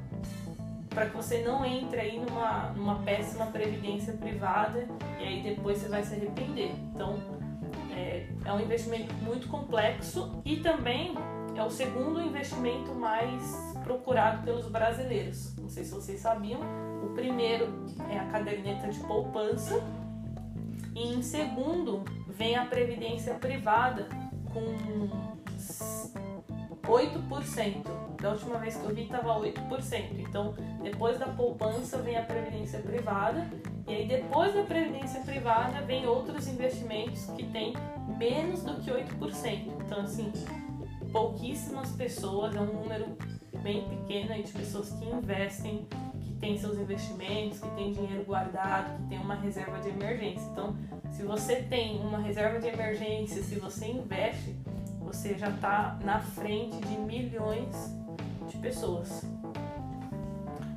[0.90, 4.88] para que você não entre aí numa, numa péssima previdência privada
[5.20, 6.72] e aí depois você vai se arrepender.
[6.92, 7.16] Então
[7.92, 11.14] é, é um investimento muito complexo e também
[11.55, 15.55] é o segundo investimento mais procurado pelos brasileiros.
[15.57, 16.61] Não sei se vocês sabiam,
[17.18, 19.83] primeiro é a caderneta de poupança
[20.94, 24.09] e em segundo vem a previdência privada
[24.52, 25.09] com
[26.87, 27.98] 8%.
[28.20, 30.18] Da última vez que eu vi estava 8%.
[30.18, 33.48] Então, depois da poupança vem a previdência privada
[33.87, 37.74] e aí depois da previdência privada vem outros investimentos que têm
[38.16, 39.72] menos do que 8%.
[39.85, 40.33] Então, assim,
[41.12, 43.16] pouquíssimas pessoas, é um número
[43.62, 45.87] bem pequeno de pessoas que investem
[46.38, 50.46] tem seus investimentos, que tem dinheiro guardado, que tem uma reserva de emergência.
[50.53, 50.77] Então,
[51.11, 54.57] se você tem uma reserva de emergência, se você investe,
[55.01, 57.94] você já está na frente de milhões
[58.48, 59.24] de pessoas.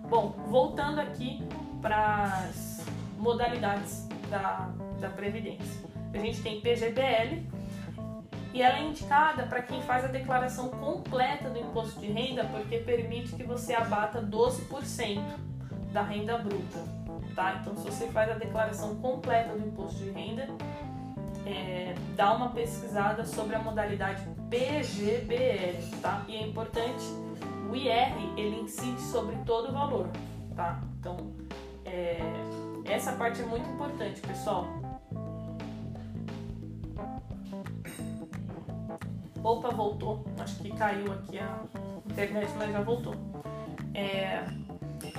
[0.10, 1.44] Bom, voltando aqui
[1.82, 2.86] para as
[3.18, 4.70] modalidades da,
[5.00, 5.90] da Previdência.
[6.14, 7.46] A gente tem PGBL,
[8.54, 12.80] e ela é indicada para quem faz a declaração completa do imposto de renda, porque
[12.80, 15.51] permite que você abata 12%
[15.92, 16.80] da renda bruta,
[17.36, 17.60] tá?
[17.62, 20.48] Então, se você faz a declaração completa do imposto de renda,
[21.46, 26.24] é, dá uma pesquisada sobre a modalidade PGBL, tá?
[26.28, 27.04] E é importante,
[27.70, 30.08] o IR ele incide sobre todo o valor,
[30.56, 30.82] tá?
[31.00, 31.18] Então,
[31.86, 32.20] é,
[32.86, 34.68] essa parte é muito importante, pessoal.
[39.44, 40.24] Opa, voltou.
[40.40, 41.64] Acho que caiu aqui a
[42.06, 43.16] internet, mas já voltou.
[43.94, 44.46] É,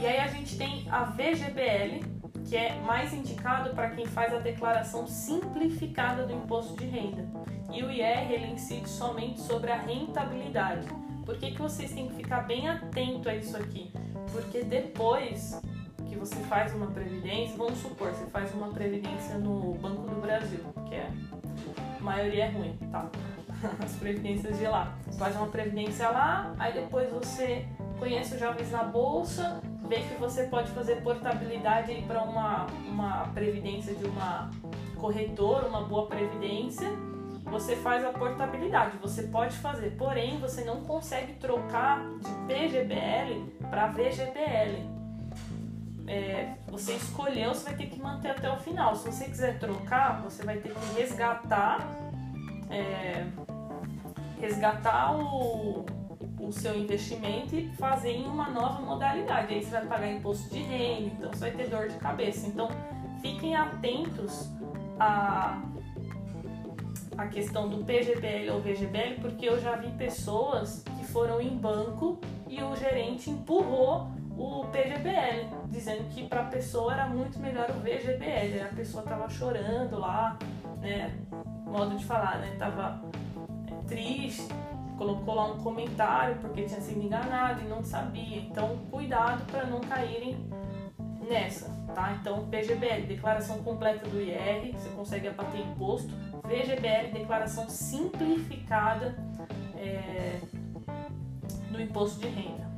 [0.00, 2.04] e aí a gente tem a VGBL,
[2.44, 7.26] que é mais indicado para quem faz a declaração simplificada do imposto de renda.
[7.72, 10.86] E o IR ele incide somente sobre a rentabilidade.
[11.24, 13.90] Por que, que vocês têm que ficar bem atento a isso aqui?
[14.30, 15.60] Porque depois
[16.08, 20.60] que você faz uma previdência, vamos supor, você faz uma previdência no Banco do Brasil,
[20.88, 21.10] que é
[21.98, 23.08] a maioria é ruim, tá?
[23.82, 24.94] As previdências de lá.
[25.06, 27.66] Você faz uma previdência lá, aí depois você
[27.98, 29.62] conhece os jovens na bolsa,
[30.00, 34.50] que você pode fazer portabilidade para uma, uma previdência de uma
[34.96, 36.88] corretora, uma boa previdência,
[37.44, 38.96] você faz a portabilidade.
[38.98, 44.90] Você pode fazer, porém você não consegue trocar de PGBL para VGBL.
[46.06, 48.96] É, você escolheu, você vai ter que manter até o final.
[48.96, 51.86] Se você quiser trocar, você vai ter que resgatar,
[52.70, 53.26] é,
[54.40, 55.84] resgatar o,
[56.52, 59.54] seu investimento e fazer em uma nova modalidade.
[59.54, 62.46] Aí você vai pagar imposto de renda, então você vai ter dor de cabeça.
[62.46, 62.68] Então
[63.20, 64.50] fiquem atentos
[64.98, 65.62] a,
[67.16, 72.20] a questão do PGBL ou VGBL, porque eu já vi pessoas que foram em banco
[72.48, 77.80] e o gerente empurrou o PGBL, dizendo que para a pessoa era muito melhor o
[77.80, 78.62] VGBL.
[78.62, 80.38] A pessoa tava chorando lá,
[80.80, 81.14] né?
[81.66, 82.56] Modo de falar, né?
[82.58, 83.00] Tava
[83.86, 84.48] triste,
[85.02, 88.38] colocou lá um comentário porque tinha sido enganado e não sabia.
[88.38, 90.48] Então, cuidado para não caírem
[91.28, 92.16] nessa, tá?
[92.20, 96.14] Então, PGBL, declaração completa do IR, você consegue abater imposto.
[96.44, 99.16] VGBL, declaração simplificada
[99.76, 100.38] é,
[101.70, 102.70] do imposto de renda.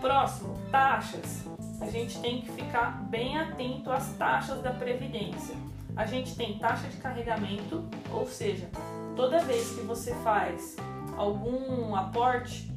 [0.00, 1.48] Próximo, taxas.
[1.80, 5.54] A gente tem que ficar bem atento às taxas da Previdência.
[5.96, 8.68] A gente tem taxa de carregamento, ou seja,
[9.14, 10.76] toda vez que você faz
[11.20, 12.72] algum aporte,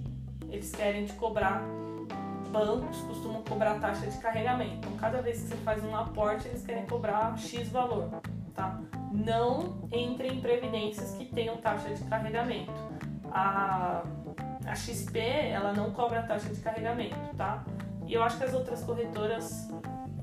[0.50, 1.64] eles querem te cobrar.
[2.52, 4.76] Bancos costumam cobrar taxa de carregamento.
[4.76, 8.10] Então, cada vez que você faz um aporte, eles querem cobrar X valor,
[8.54, 8.80] tá?
[9.12, 12.72] Não entre em previdências que tenham taxa de carregamento.
[13.32, 14.04] A,
[14.66, 17.64] a XP, ela não cobra taxa de carregamento, tá?
[18.06, 19.70] E eu acho que as outras corretoras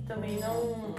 [0.07, 0.95] também não,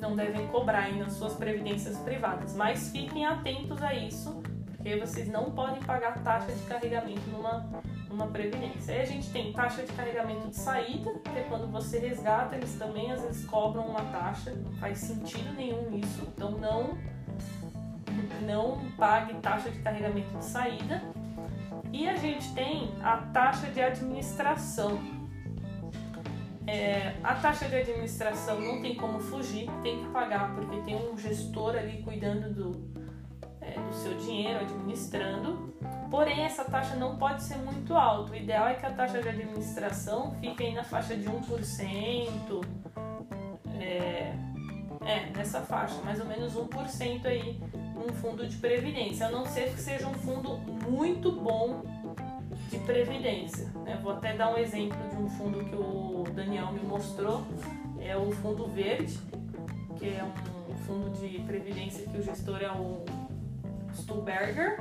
[0.00, 2.54] não devem cobrar nas suas previdências privadas.
[2.54, 4.42] Mas fiquem atentos a isso,
[4.82, 7.64] porque vocês não podem pagar taxa de carregamento numa,
[8.10, 8.92] numa previdência.
[8.92, 12.74] Aí a gente tem taxa de carregamento de saída, que é quando você resgata, eles
[12.74, 16.98] também às vezes cobram uma taxa, não faz sentido nenhum isso, então não,
[18.44, 21.00] não pague taxa de carregamento de saída.
[21.92, 24.98] E a gente tem a taxa de administração.
[26.66, 31.16] É, a taxa de administração não tem como fugir, tem que pagar, porque tem um
[31.16, 33.01] gestor ali cuidando do,
[33.76, 35.72] é, do seu dinheiro, administrando.
[36.10, 38.32] Porém, essa taxa não pode ser muito alta.
[38.32, 42.64] O ideal é que a taxa de administração fique aí na faixa de 1%,
[43.80, 44.34] é,
[45.04, 47.60] é nessa faixa, mais ou menos 1% aí
[47.96, 50.58] um fundo de previdência, a não ser que seja um fundo
[50.90, 51.82] muito bom
[52.68, 53.66] de previdência.
[53.84, 53.98] Né?
[54.02, 57.42] Vou até dar um exemplo de um fundo que o Daniel me mostrou,
[58.00, 59.18] é o Fundo Verde,
[59.98, 60.24] que é
[60.68, 63.04] um fundo de previdência que o gestor é o
[63.94, 64.78] Stuberger,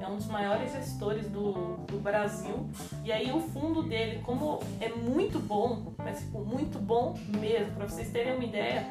[0.00, 2.66] é um dos maiores gestores do, do Brasil.
[3.02, 7.88] E aí o fundo dele, como é muito bom, mas tipo, muito bom mesmo, para
[7.88, 8.86] vocês terem uma ideia,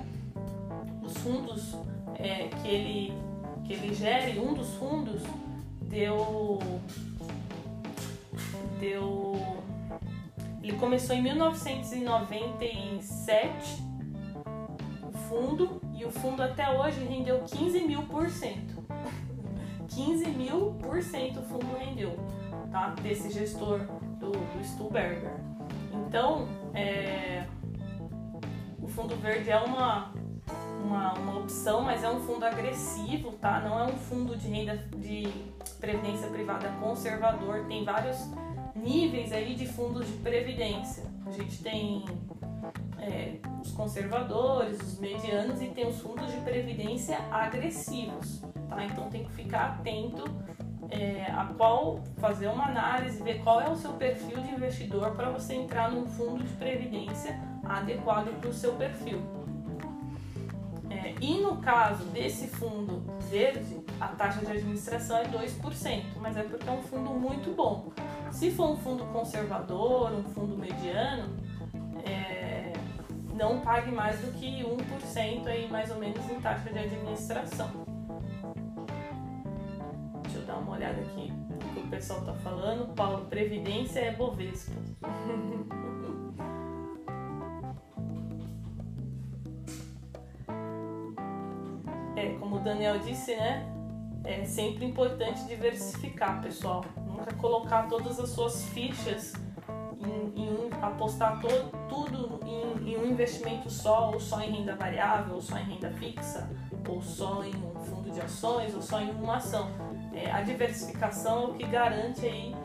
[1.03, 1.75] os fundos
[2.15, 3.13] é, que, ele,
[3.65, 5.21] que ele gere, um dos fundos
[5.81, 6.59] deu.
[8.79, 9.33] deu.
[10.61, 13.83] Ele começou em 1997
[15.03, 18.72] o fundo e o fundo até hoje rendeu 15 mil por cento.
[19.95, 22.17] 15 mil por cento o fundo rendeu,
[22.71, 22.95] tá?
[23.01, 23.79] Desse gestor
[24.19, 25.33] do, do Stuberger.
[26.07, 27.45] Então, é,
[28.81, 30.11] o fundo verde é uma,
[30.83, 33.61] uma, uma opção, mas é um fundo agressivo, tá?
[33.61, 35.27] Não é um fundo de renda de
[35.79, 37.65] previdência privada conservador.
[37.67, 38.17] Tem vários
[38.75, 41.03] níveis aí de fundos de previdência.
[41.25, 42.05] A gente tem
[42.99, 48.41] é, os conservadores, os medianos e tem os fundos de previdência agressivos
[48.73, 48.85] tá?
[48.85, 50.23] Então tem que ficar atento
[50.89, 55.29] é, a qual fazer uma análise, ver qual é o seu perfil de investidor para
[55.29, 59.21] você entrar num fundo de previdência adequado para o seu perfil.
[60.89, 66.43] É, e no caso desse fundo verde, a taxa de administração é 2%, mas é
[66.43, 67.91] porque é um fundo muito bom.
[68.31, 71.35] Se for um fundo conservador, um fundo mediano,
[72.05, 72.52] é,
[73.43, 77.83] não pague mais do que 1% aí mais ou menos em taxa de administração
[80.45, 82.93] dar uma olhada aqui no que o pessoal tá falando.
[82.93, 84.71] Paulo, Previdência é Bovespa.
[92.15, 93.67] é, como o Daniel disse, né?
[94.25, 96.85] É sempre importante diversificar, pessoal.
[97.05, 99.33] Nunca colocar todas as suas fichas
[100.07, 101.47] em, em apostar to,
[101.89, 105.91] tudo em, em um investimento só, ou só em renda variável, ou só em renda
[105.91, 106.49] fixa,
[106.87, 109.69] ou só em um fundo de ações, ou só em uma ação
[110.13, 112.55] é, a diversificação é o que garante aí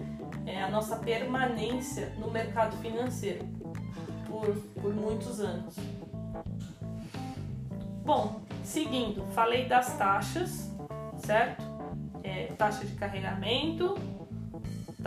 [0.46, 3.44] é, a nossa permanência no mercado financeiro.
[4.26, 5.74] por, por muitos anos.
[8.04, 10.70] Bom, seguindo, falei das taxas,
[11.16, 11.64] certo?
[12.22, 13.94] É, taxa de carregamento,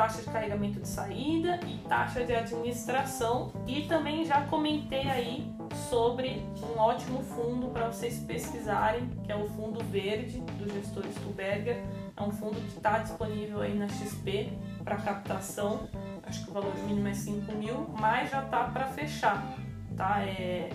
[0.01, 3.51] taxa de carregamento de saída e taxa de administração.
[3.67, 5.53] E também já comentei aí
[5.89, 11.83] sobre um ótimo fundo para vocês pesquisarem, que é o Fundo Verde do gestor Stuberger.
[12.17, 14.51] É um fundo que está disponível aí na XP
[14.83, 15.87] para captação.
[16.23, 19.43] Acho que o valor mínimo é 5 mil, mas já tá para fechar,
[19.95, 20.21] tá?
[20.23, 20.71] É,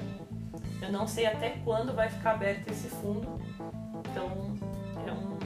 [0.80, 3.40] eu não sei até quando vai ficar aberto esse fundo,
[4.10, 4.54] então
[5.06, 5.36] é um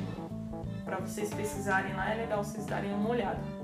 [0.84, 3.59] para vocês pesquisarem lá é legal vocês darem uma olhada.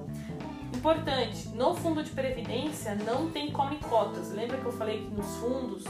[0.77, 4.31] Importante, no fundo de previdência não tem come cotas.
[4.31, 5.85] Lembra que eu falei que nos fundos,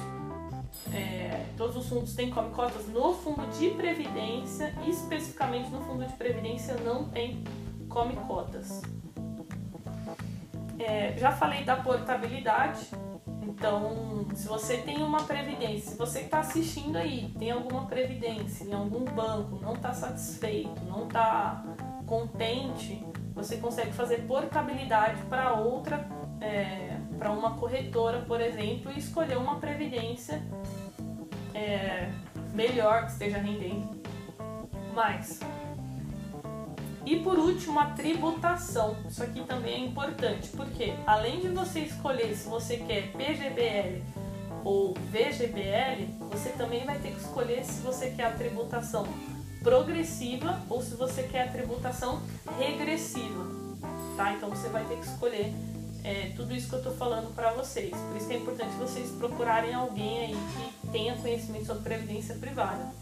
[0.95, 2.87] é, todos os fundos têm come cotas?
[2.87, 7.43] No fundo de previdência, especificamente no fundo de previdência, não tem
[7.89, 8.81] come cotas.
[10.79, 12.89] É, já falei da portabilidade,
[13.43, 18.73] então se você tem uma previdência, se você está assistindo aí, tem alguma previdência em
[18.73, 21.65] algum banco, não está satisfeito, não está
[22.07, 23.05] contente,
[23.37, 26.09] você consegue fazer portabilidade para outra,
[26.41, 30.43] é, para uma corretora, por exemplo, e escolher uma previdência
[31.55, 32.11] é,
[32.55, 34.01] melhor que esteja rendendo
[34.95, 35.39] mais.
[37.05, 38.97] E por último, a tributação.
[39.07, 44.03] Isso aqui também é importante, porque além de você escolher se você quer PGBL
[44.65, 49.07] ou VGBL, você também vai ter que escolher se você quer a tributação
[49.67, 52.23] progressiva ou se você quer a tributação
[52.57, 53.45] regressiva,
[54.17, 54.33] tá?
[54.33, 55.53] Então você vai ter que escolher
[56.05, 57.91] é, tudo isso que eu estou falando para vocês.
[57.91, 62.93] Por isso que é importante vocês procurarem alguém aí que tenha conhecimento sobre previdência privada.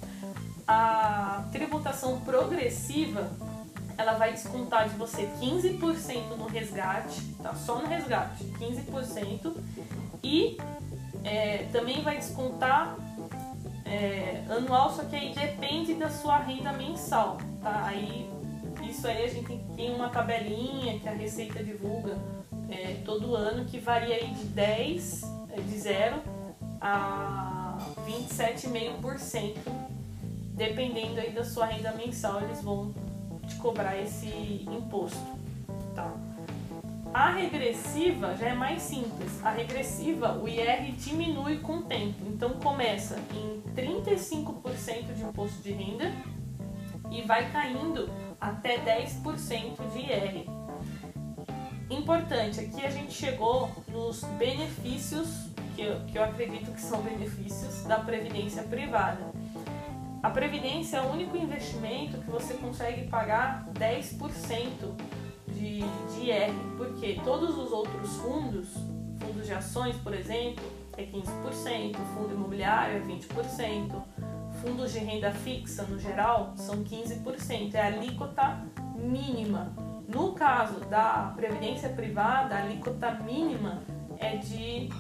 [0.67, 3.31] A tributação progressiva
[3.99, 7.55] ela vai descontar de você 15% no resgate, tá?
[7.55, 9.55] Só no resgate, 15%.
[10.23, 10.57] E
[11.23, 12.97] é, também vai descontar
[13.85, 17.85] é, anual, só que aí depende da sua renda mensal, tá?
[17.87, 18.31] Aí
[18.83, 22.17] isso aí a gente tem, uma tabelinha que a Receita divulga
[22.71, 26.17] é, todo ano que varia aí de 10, é, de 0
[26.81, 29.57] a 27,5%,
[30.55, 32.95] dependendo aí da sua renda mensal, eles vão
[33.47, 35.39] te cobrar esse imposto,
[35.95, 36.13] tá?
[37.15, 39.41] A regressiva já é mais simples.
[39.45, 42.27] A regressiva, o IR diminui com o tempo.
[42.27, 46.13] Então começa em 35% de imposto de renda
[47.13, 48.11] e vai caindo
[48.41, 50.51] até 10% de IR.
[51.89, 55.29] Importante, aqui a gente chegou nos benefícios,
[55.77, 59.33] que eu, que eu acredito que são benefícios da previdência privada.
[60.21, 65.24] A previdência é o único investimento que você consegue pagar 10%
[65.65, 68.69] de, de IR, porque todos os outros fundos,
[69.19, 70.63] fundos de ações, por exemplo,
[70.97, 74.03] é 15%, fundo imobiliário é 20%,
[74.61, 78.63] fundos de renda fixa no geral são 15%, é a alíquota
[78.95, 79.73] mínima.
[80.07, 83.83] No caso da previdência privada, a alíquota mínima
[84.19, 84.91] é de,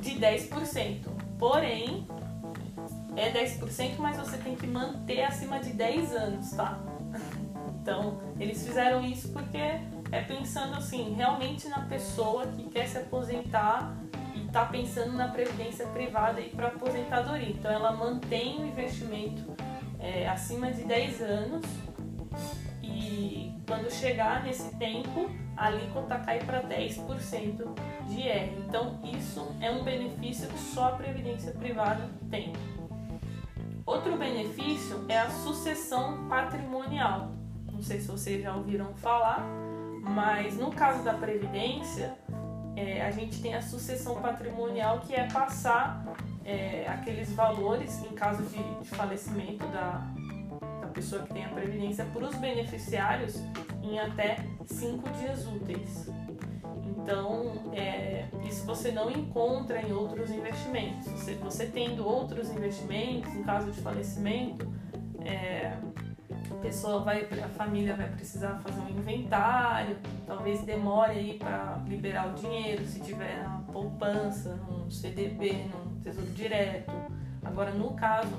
[0.00, 1.04] de 10%.
[1.38, 2.06] Porém,
[3.16, 6.78] é 10%, mas você tem que manter acima de 10 anos, tá?
[7.80, 9.58] Então, eles fizeram isso porque
[10.12, 13.96] é pensando assim, realmente na pessoa que quer se aposentar
[14.34, 17.48] e está pensando na previdência privada e para aposentadoria.
[17.48, 19.56] Então, ela mantém o investimento
[19.98, 21.64] é, acima de 10 anos
[22.82, 27.64] e quando chegar nesse tempo, a alíquota cai para 10%
[28.08, 28.64] de R.
[28.66, 32.52] Então, isso é um benefício que só a previdência privada tem.
[33.86, 37.39] Outro benefício é a sucessão patrimonial.
[37.80, 39.42] Não sei se vocês já ouviram falar,
[40.02, 42.14] mas no caso da Previdência,
[42.76, 46.04] é, a gente tem a sucessão patrimonial que é passar
[46.44, 50.06] é, aqueles valores em caso de, de falecimento da,
[50.82, 53.42] da pessoa que tem a Previdência para os beneficiários
[53.82, 56.06] em até cinco dias úteis.
[56.84, 61.06] Então, é, isso você não encontra em outros investimentos.
[61.12, 64.70] Você, você tendo outros investimentos, em caso de falecimento,
[65.24, 65.78] é,
[66.60, 69.96] pessoa vai, a família vai precisar fazer um inventário,
[70.26, 76.30] talvez demore aí para liberar o dinheiro, se tiver na poupança, num CDB, num tesouro
[76.30, 76.92] direto.
[77.44, 78.36] Agora, no caso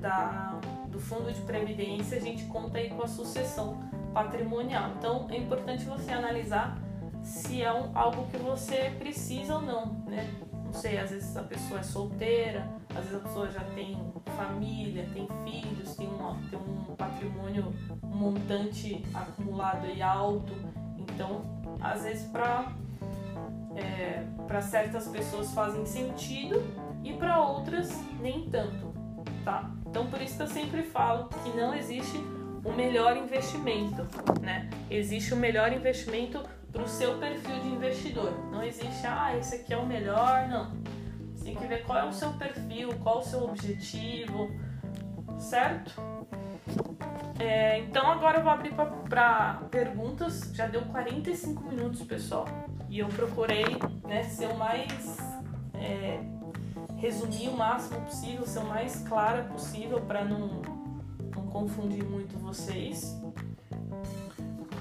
[0.00, 3.78] da, do fundo de previdência, a gente conta aí com a sucessão
[4.12, 4.92] patrimonial.
[4.98, 6.78] Então, é importante você analisar
[7.22, 10.30] se é um, algo que você precisa ou não, né?
[10.74, 13.96] Sei, às vezes a pessoa é solteira, às vezes a pessoa já tem
[14.36, 17.72] família, tem filhos, tem, uma, tem um patrimônio
[18.02, 20.52] um montante acumulado e alto.
[20.98, 21.42] Então,
[21.80, 22.72] às vezes para
[23.76, 26.62] é, para certas pessoas fazem sentido
[27.02, 28.92] e para outras nem tanto,
[29.44, 29.70] tá?
[29.86, 32.16] Então por isso que eu sempre falo que não existe
[32.64, 34.06] o melhor investimento,
[34.40, 34.70] né?
[34.90, 36.42] Existe o melhor investimento
[36.74, 38.32] para o seu perfil de investidor.
[38.50, 40.72] Não existe, ah, esse aqui é o melhor, não.
[41.32, 44.50] Você tem que ver qual é o seu perfil, qual o seu objetivo,
[45.38, 45.94] certo?
[47.38, 48.74] É, então agora eu vou abrir
[49.08, 50.50] para perguntas.
[50.52, 52.46] Já deu 45 minutos, pessoal.
[52.88, 53.64] E eu procurei
[54.04, 55.16] né, ser o mais.
[55.74, 56.20] É,
[56.96, 60.62] resumir o máximo possível, ser o mais clara possível para não,
[61.36, 63.20] não confundir muito vocês.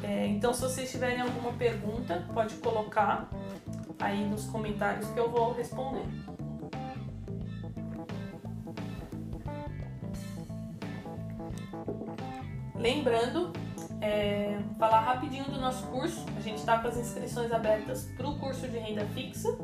[0.03, 3.29] É, então, se vocês tiverem alguma pergunta, pode colocar
[3.99, 6.05] aí nos comentários que eu vou responder.
[12.75, 13.53] Lembrando,
[14.01, 16.25] é, falar rapidinho do nosso curso.
[16.35, 19.57] A gente está com as inscrições abertas para o curso de renda fixa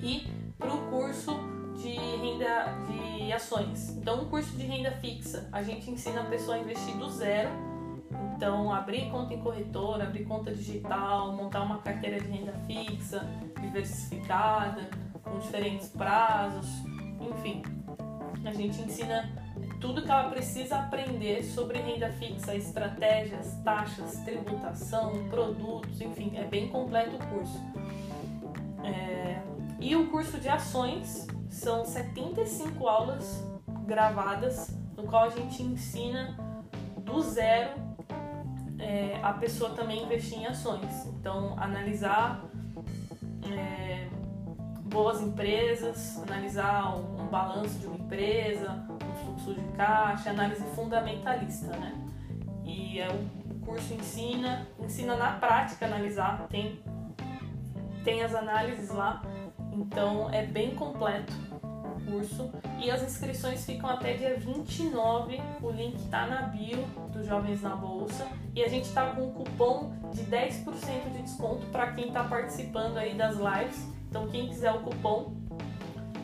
[0.00, 1.36] e para o curso
[1.76, 3.90] de renda de ações.
[3.96, 7.50] Então, o curso de renda fixa, a gente ensina a pessoa a investir do zero.
[8.38, 13.28] Então, abrir conta em corretora, abrir conta digital, montar uma carteira de renda fixa,
[13.60, 14.88] diversificada,
[15.24, 16.68] com diferentes prazos,
[17.20, 17.62] enfim.
[18.44, 19.28] A gente ensina
[19.80, 26.68] tudo que ela precisa aprender sobre renda fixa, estratégias, taxas, tributação, produtos, enfim, é bem
[26.68, 27.60] completo o curso.
[28.84, 29.42] É...
[29.80, 33.44] E o curso de ações são 75 aulas
[33.84, 36.38] gravadas, no qual a gente ensina
[36.98, 37.87] do zero
[38.78, 41.06] é, a pessoa também investir em ações.
[41.06, 42.44] Então, analisar
[43.52, 44.08] é,
[44.84, 48.84] boas empresas, analisar um, um balanço de uma empresa,
[49.24, 51.94] fluxo de caixa, análise fundamentalista, né?
[52.64, 56.80] E é, o curso ensina, ensina na prática analisar, tem,
[58.04, 59.22] tem as análises lá,
[59.72, 61.32] então é bem completo
[62.10, 62.50] curso.
[62.78, 66.82] E as inscrições ficam até dia 29, o link tá na bio
[67.12, 68.26] dos Jovens na Bolsa.
[68.54, 72.96] E a gente tá com um cupom de 10% de desconto para quem tá participando
[72.96, 73.86] aí das lives.
[74.08, 75.34] Então quem quiser o cupom,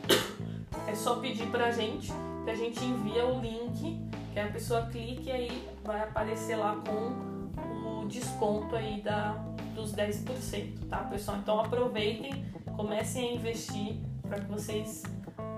[0.89, 2.13] é só pedir pra gente
[2.45, 4.01] que a gente envia o link,
[4.33, 9.33] que a pessoa clique e aí vai aparecer lá com o desconto aí da,
[9.75, 11.39] dos 10%, tá pessoal?
[11.39, 12.45] Então aproveitem,
[12.77, 15.03] comecem a investir para que vocês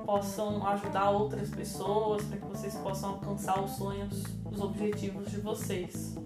[0.06, 6.16] possam ajudar outras pessoas, para que vocês possam alcançar os sonhos, os objetivos de vocês.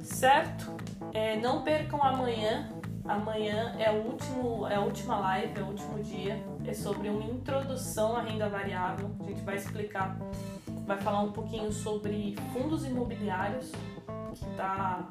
[0.00, 0.70] Certo?
[1.12, 2.70] É, não percam amanhã
[3.04, 6.40] Amanhã é, o último, é a última live, é o último dia.
[6.64, 9.10] É sobre uma introdução à renda variável.
[9.20, 10.16] A gente vai explicar,
[10.86, 13.72] vai falar um pouquinho sobre fundos imobiliários,
[14.34, 15.04] que está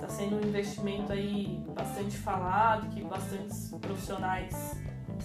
[0.00, 4.76] tá sendo um investimento aí bastante falado, que bastantes profissionais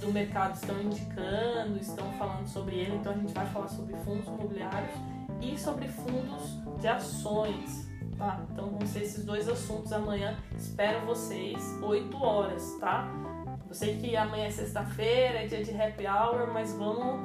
[0.04, 2.96] do mercado estão indicando, estão falando sobre ele.
[2.96, 4.96] Então a gente vai falar sobre fundos imobiliários
[5.42, 8.42] e sobre fundos de ações tá?
[8.52, 10.38] Então vão ser esses dois assuntos amanhã.
[10.58, 13.08] Espero vocês, 8 horas, tá?
[13.68, 17.22] Eu sei que amanhã é sexta-feira, é dia de happy hour, mas vamos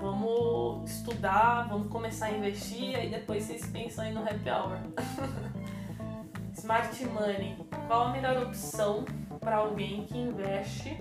[0.00, 4.78] vamos estudar, vamos começar a investir, aí depois vocês pensam aí no happy hour.
[6.56, 7.56] Smart Money,
[7.86, 9.04] qual a melhor opção
[9.50, 10.96] para alguém que investe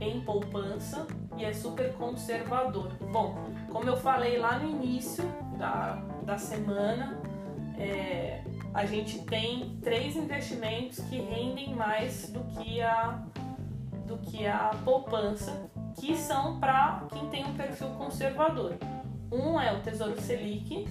[0.00, 1.04] em poupança
[1.36, 2.92] e é super conservador?
[3.10, 3.34] Bom,
[3.72, 5.24] como eu falei lá no início,
[5.58, 7.20] da, da semana,
[7.76, 13.24] é, a gente tem três investimentos que rendem mais do que a,
[14.06, 18.76] do que a poupança, que são para quem tem um perfil conservador.
[19.32, 20.86] Um é o Tesouro Selic,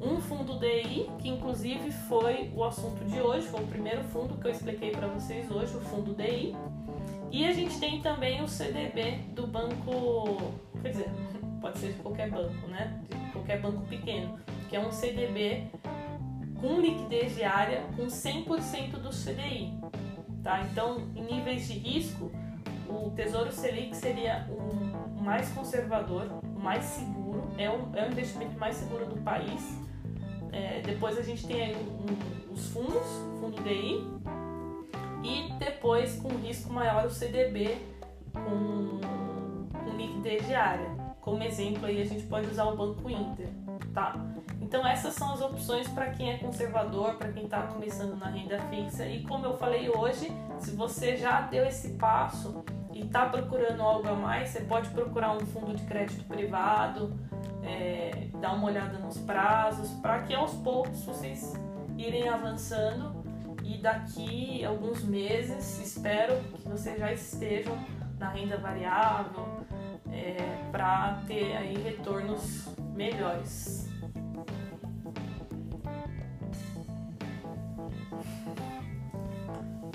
[0.00, 4.46] um fundo DI, que inclusive foi o assunto de hoje, foi o primeiro fundo que
[4.46, 6.56] eu expliquei para vocês hoje, o fundo DI.
[7.30, 11.10] E a gente tem também o CDB do banco, quer dizer,
[11.60, 13.00] pode ser de qualquer banco, né?
[13.08, 14.38] De qualquer banco pequeno,
[14.68, 15.66] que é um CDB
[16.60, 19.78] com liquidez diária com 100% do CDI,
[20.42, 20.62] tá?
[20.62, 22.30] Então, em níveis de risco,
[22.88, 28.58] o Tesouro Selic seria o mais conservador, o mais seguro, é o, é o investimento
[28.58, 29.78] mais seguro do país.
[30.52, 33.06] É, depois a gente tem aí um, os fundos,
[33.40, 34.04] fundo DI,
[35.22, 37.78] e depois com risco maior o CDB
[38.32, 39.00] com,
[39.78, 40.88] com liquidez diária.
[41.20, 43.48] Como exemplo aí a gente pode usar o Banco Inter,
[43.92, 44.16] tá?
[44.60, 48.58] Então essas são as opções para quem é conservador, para quem está começando na renda
[48.70, 49.06] fixa.
[49.06, 54.08] E como eu falei hoje, se você já deu esse passo e está procurando algo
[54.08, 57.12] a mais, você pode procurar um fundo de crédito privado,
[57.62, 61.54] é, dar uma olhada nos prazos, para que aos poucos vocês
[61.96, 63.22] irem avançando
[63.62, 67.76] e daqui alguns meses espero que vocês já estejam
[68.18, 69.46] na renda variável
[70.10, 70.36] é,
[70.72, 73.88] para ter aí retornos melhores.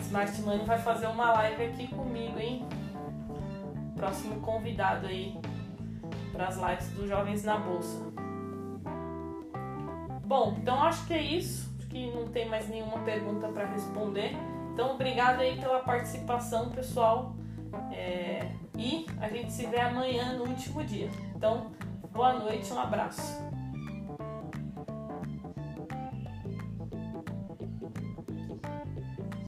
[0.02, 2.66] Smart Money vai fazer uma live aqui comigo, hein?
[3.96, 5.38] Próximo convidado aí
[6.36, 8.14] para as lives dos Jovens na Bolsa.
[10.26, 11.74] Bom, então acho que é isso.
[11.80, 14.36] Acho que não tem mais nenhuma pergunta para responder.
[14.74, 17.36] Então, obrigado aí pela participação, pessoal.
[17.92, 18.52] É...
[18.78, 21.10] E a gente se vê amanhã no último dia.
[21.34, 21.72] Então,
[22.12, 23.42] boa noite, um abraço.